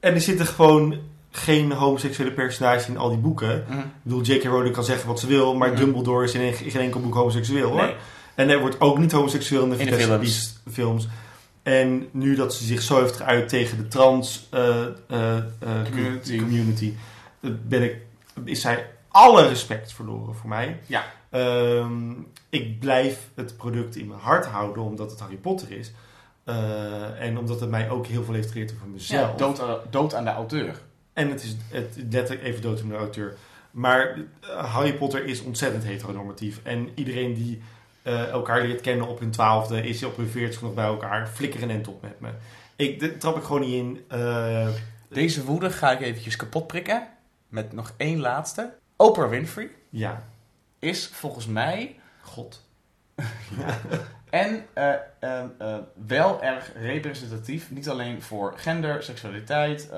[0.00, 0.96] En er zitten gewoon
[1.30, 3.64] geen homoseksuele personages in al die boeken.
[3.68, 3.78] Mhm.
[3.78, 4.44] Ik bedoel, J.K.
[4.44, 5.76] Rowling kan zeggen wat ze wil, maar Mhm.
[5.78, 7.82] Dumbledore is in, een- geen enkel boek homoseksueel hoor.
[7.82, 7.94] Nee.
[8.34, 10.60] En er wordt ook niet homoseksueel in de, In de films.
[10.72, 11.08] Films.
[11.62, 15.44] En nu dat ze zich zo heeft geuit tegen de trans eh, eh, eh,
[15.84, 16.38] Community.
[16.38, 16.94] community,
[17.40, 17.96] ben ik,
[18.44, 20.80] is zij alle respect verloren voor mij.
[20.86, 21.04] Ja.
[21.30, 22.10] Ehm,
[22.48, 25.92] ik blijf het product in mijn hart houden omdat het Harry Potter is.
[27.18, 29.30] En omdat het mij ook heel veel heeft geleerd over mezelf.
[29.30, 30.80] Ja, dood, aan- dood aan de auteur.
[31.12, 33.36] En het is het, letterlijk even dood in de auteur.
[33.70, 34.18] Maar
[34.56, 36.60] Harry Potter is ontzettend heteronormatief.
[36.62, 37.62] En iedereen die
[38.02, 41.28] eh, elkaar leert kennen op hun twaalfde, is op hun veertig nog bij elkaar.
[41.28, 42.28] Flikker een end op met me.
[42.76, 44.04] Ik trap ik gewoon niet in.
[44.08, 44.68] Eh,
[45.08, 47.08] Deze woede ga ik eventjes kapot prikken.
[47.48, 48.72] Met nog één laatste.
[48.96, 50.22] Oprah Winfrey ja,
[50.78, 52.64] is volgens mij god.
[54.30, 57.70] en eh, eh, eh, wel erg representatief.
[57.70, 59.90] Niet alleen voor gender, seksualiteit.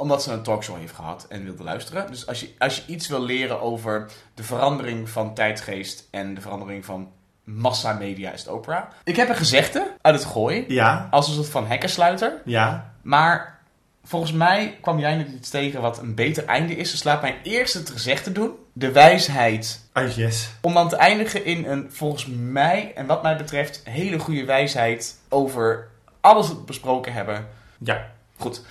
[0.00, 2.06] Omdat ze een talkshow heeft gehad en wilde luisteren.
[2.10, 6.40] Dus als je, als je iets wil leren over de verandering van tijdsgeest en de
[6.40, 7.10] verandering van
[7.44, 8.82] massamedia, is het Oprah.
[9.04, 10.64] Ik heb een gezegde uit het gooi.
[10.68, 12.42] Ja, Als een soort van hekkensluiter.
[12.44, 12.92] ja.
[13.02, 13.58] Maar
[14.04, 16.90] volgens mij kwam jij net iets tegen wat een beter einde is.
[16.90, 18.50] Dus laat mij eerst het gezegde doen.
[18.72, 19.88] De wijsheid.
[19.92, 20.50] Ah, yes.
[20.60, 25.16] Om dan te eindigen in een, volgens mij, en wat mij betreft, hele goede wijsheid
[25.28, 25.88] over
[26.20, 27.46] alles wat we besproken hebben.
[27.78, 28.06] Ja.
[28.36, 28.62] Goed.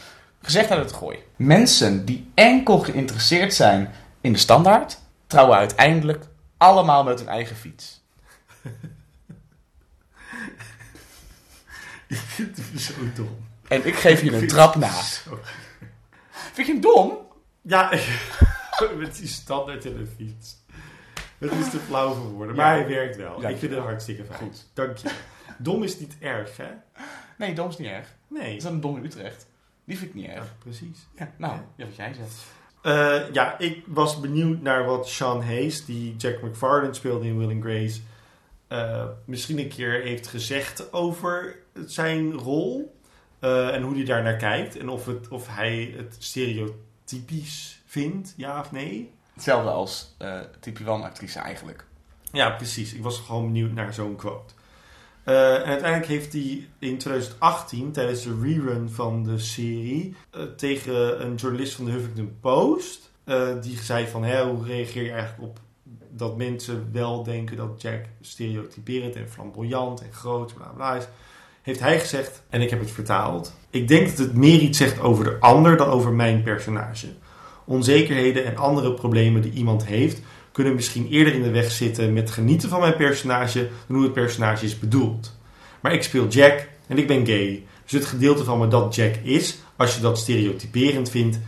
[0.41, 1.17] Gezegd uit het gooi.
[1.35, 6.25] Mensen die enkel geïnteresseerd zijn in de standaard, trouwen uiteindelijk
[6.57, 8.03] allemaal met hun eigen fiets.
[12.07, 13.47] Ik vind het zo dom.
[13.67, 15.01] En ik geef je een trap na.
[15.01, 15.39] Zo-
[16.53, 17.17] Vind je hem dom?
[17.61, 17.89] Ja,
[18.97, 20.55] met die standaard in de fiets.
[21.37, 22.61] Het is te flauw voor woorden, Ja.
[22.61, 23.41] maar hij werkt wel.
[23.41, 24.39] Ja, ik vind het hartstikke fijn.
[24.39, 24.65] Goed.
[24.73, 25.09] Dank je.
[25.57, 26.69] Dom is niet erg, hè?
[27.37, 28.07] Nee, dom is niet erg.
[28.27, 28.55] Nee.
[28.55, 29.47] Is dat een dom in Utrecht?
[29.89, 30.55] Die vind ik niet Ja, erg.
[30.59, 31.07] precies.
[31.15, 32.45] Ja, nou, ja, wat jij zegt.
[32.81, 37.49] Eh, ja, ik was benieuwd naar wat Sean Hayes, die Jack McFarlane speelde in Will
[37.51, 37.99] and Grace,
[38.67, 42.97] eh, misschien een keer heeft gezegd over zijn rol.
[43.39, 44.77] eh, en hoe hij daar naar kijkt.
[44.77, 49.11] En of, het, of hij het stereotypisch vindt, ja of nee.
[49.33, 50.15] Hetzelfde als
[50.59, 51.85] type 1-actrice eigenlijk.
[52.31, 52.93] Ja, precies.
[52.93, 54.53] Ik was gewoon benieuwd naar zo'n quote.
[55.29, 61.25] Eh, en uiteindelijk heeft hij in 2018, tijdens de rerun van de serie, eh, tegen
[61.25, 65.41] een journalist van de Huffington Post, eh, die zei van, hè, hoe reageer je eigenlijk
[65.41, 65.59] op
[66.09, 71.07] dat mensen wel denken dat Jack stereotyperend en flamboyant en groot, bla bla is,
[71.61, 74.99] heeft hij gezegd, en ik heb het vertaald, ik denk dat het meer iets zegt
[74.99, 77.07] over de ander dan over mijn personage.
[77.65, 80.21] Onzekerheden en andere problemen die iemand heeft,
[80.51, 84.13] kunnen misschien eerder in de weg zitten met genieten van mijn personage dan hoe het
[84.13, 85.37] personage is bedoeld.
[85.79, 87.63] Maar ik speel Jack en ik ben gay.
[87.83, 91.39] Dus het gedeelte van me dat Jack is, als je dat stereotyperend vindt,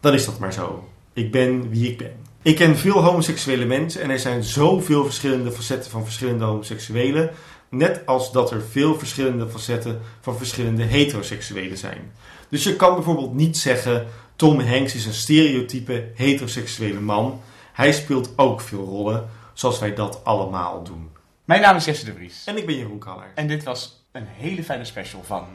[0.00, 0.88] dan is dat maar zo.
[1.12, 2.12] Ik ben wie ik ben.
[2.42, 7.30] Ik ken veel homoseksuele mensen en er zijn zoveel verschillende facetten van verschillende homoseksuelen.
[7.70, 12.12] Net als dat er veel verschillende facetten van verschillende heteroseksuelen zijn.
[12.48, 14.06] Dus je kan bijvoorbeeld niet zeggen:
[14.36, 17.40] Tom Hanks is een stereotype heteroseksuele man.
[17.78, 21.10] Hij speelt ook veel rollen, zoals wij dat allemaal doen.
[21.44, 22.42] Mijn naam is Jesse de Vries.
[22.46, 23.30] En ik ben Jeroen Kaller.
[23.34, 25.46] En dit was een hele fijne special van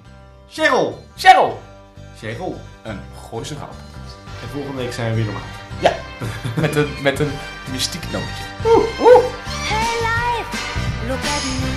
[0.49, 1.05] Cheryl!
[1.15, 1.59] Cheryl,
[2.17, 2.55] Cheryl.
[2.83, 2.99] een
[3.29, 3.73] Gooise grap.
[4.41, 5.43] En volgende week zijn we weer normaal.
[5.79, 5.95] Ja,
[6.61, 7.31] met een, met een
[7.71, 8.43] mystiek nootje.
[9.69, 10.57] Hey life,
[11.07, 11.71] look at me.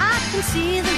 [0.00, 0.89] I can see the